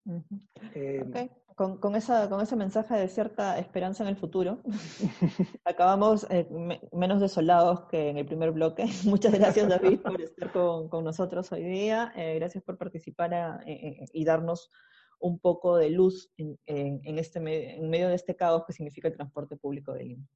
Uh 0.05 0.13
-huh. 0.13 0.41
eh, 0.75 1.05
okay. 1.07 1.31
con, 1.55 1.79
con, 1.79 1.95
esa, 1.95 2.29
con 2.29 2.41
ese 2.41 2.57
mensaje 2.57 2.95
de 2.95 3.09
cierta 3.09 3.59
esperanza 3.59 4.03
en 4.03 4.09
el 4.09 4.17
futuro, 4.17 4.63
acabamos 5.65 6.27
eh, 6.31 6.49
me, 6.51 6.81
menos 6.93 7.21
desolados 7.21 7.83
que 7.89 8.09
en 8.09 8.17
el 8.17 8.27
primer 8.27 8.51
bloque. 8.53 8.87
Muchas 9.05 9.33
gracias, 9.33 9.69
David, 9.69 10.01
por 10.01 10.21
estar 10.21 10.53
con, 10.53 10.89
con 10.89 11.05
nosotros 11.05 11.53
hoy 11.53 11.65
día. 11.65 12.13
Eh, 12.17 12.37
gracias 12.37 12.65
por 12.65 12.79
participar 12.79 13.35
a, 13.35 13.61
y 13.67 14.25
darnos 14.25 14.71
un 15.21 15.39
poco 15.39 15.77
de 15.77 15.91
luz 15.91 16.33
en, 16.39 16.59
en, 16.67 17.01
en, 17.05 17.19
este, 17.19 17.39
en 17.77 17.91
medio 17.91 18.09
de 18.09 18.15
este 18.15 18.35
caos 18.37 18.65
que 18.67 18.73
significa 18.73 19.09
el 19.09 19.15
transporte 19.15 19.57
público 19.57 19.93
de 19.93 20.05
Lima. 20.05 20.27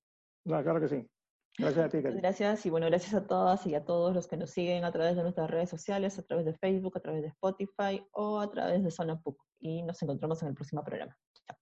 No, 0.44 0.62
claro 0.62 0.80
que 0.80 0.88
sí. 0.88 1.08
Gracias 1.56 1.86
a 1.86 1.88
ti, 1.88 2.02
Cari. 2.02 2.16
Gracias 2.16 2.66
y 2.66 2.70
bueno, 2.70 2.86
gracias 2.86 3.14
a 3.14 3.26
todas 3.26 3.64
y 3.66 3.74
a 3.76 3.84
todos 3.84 4.12
los 4.12 4.26
que 4.26 4.36
nos 4.36 4.50
siguen 4.50 4.84
a 4.84 4.90
través 4.90 5.14
de 5.14 5.22
nuestras 5.22 5.48
redes 5.48 5.70
sociales, 5.70 6.18
a 6.18 6.22
través 6.22 6.44
de 6.44 6.54
Facebook, 6.54 6.96
a 6.96 7.00
través 7.00 7.22
de 7.22 7.28
Spotify 7.28 8.04
o 8.12 8.40
a 8.40 8.50
través 8.50 8.82
de 8.82 8.90
Zona 8.90 9.20
PUC. 9.20 9.38
Y 9.60 9.82
nos 9.82 10.02
encontramos 10.02 10.42
en 10.42 10.48
el 10.48 10.54
próximo 10.54 10.82
programa. 10.82 11.16
Chao. 11.46 11.56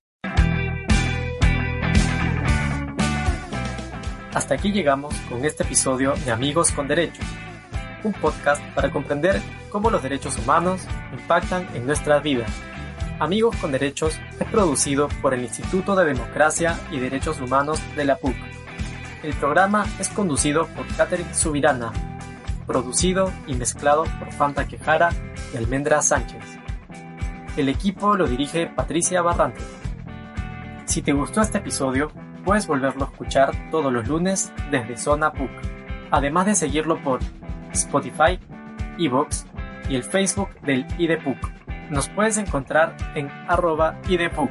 Hasta 4.35 4.55
aquí 4.55 4.72
llegamos 4.72 5.14
con 5.28 5.44
este 5.44 5.62
episodio 5.62 6.14
de 6.24 6.31
Amigos 6.31 6.72
con 6.72 6.88
Derechos, 6.88 7.26
un 8.02 8.14
podcast 8.14 8.62
para 8.74 8.90
comprender 8.90 9.42
cómo 9.70 9.90
los 9.90 10.02
derechos 10.02 10.38
humanos 10.38 10.87
impactan 11.12 11.69
en 11.77 11.85
nuestras 11.85 12.23
vidas. 12.23 12.50
Amigos 13.21 13.54
con 13.56 13.73
Derechos 13.73 14.19
es 14.40 14.46
producido 14.48 15.08
por 15.21 15.35
el 15.35 15.42
Instituto 15.42 15.94
de 15.94 16.06
Democracia 16.06 16.81
y 16.90 16.98
Derechos 16.98 17.42
Humanos 17.42 17.79
de 17.94 18.06
la 18.06 18.17
PUC 18.17 18.52
el 19.23 19.35
programa 19.35 19.87
es 20.00 20.08
conducido 20.08 20.66
por 20.68 20.87
Catherine 20.96 21.33
Subirana, 21.33 21.92
producido 22.66 23.33
y 23.46 23.54
mezclado 23.54 24.04
por 24.18 24.33
Fanta 24.33 24.66
Quejara 24.66 25.10
y 25.52 25.56
Almendra 25.56 26.02
Sánchez. 26.02 26.42
El 27.56 27.68
equipo 27.68 28.16
lo 28.16 28.27
dirige 28.27 28.66
Patricia 28.66 29.23
Barrante. 29.23 29.60
Si 30.87 31.02
te 31.02 31.12
gustó 31.12 31.40
este 31.40 31.58
episodio, 31.58 32.10
puedes 32.44 32.66
volverlo 32.66 33.04
a 33.04 33.08
escuchar 33.10 33.52
todos 33.70 33.92
los 33.92 34.08
lunes 34.08 34.52
desde 34.70 34.96
Zona 34.96 35.33
PUC, 35.33 35.50
además 36.10 36.46
de 36.46 36.54
seguirlo 36.56 37.00
por 37.02 37.20
Spotify, 37.73 38.40
Evox 38.98 39.46
y 39.88 39.94
el 39.94 40.02
Facebook 40.02 40.48
del 40.62 40.85
IDPUC. 40.98 41.38
Nos 41.90 42.08
puedes 42.08 42.38
encontrar 42.38 42.96
en 43.14 43.31
arroba 43.48 44.00
IDPUC. 44.08 44.50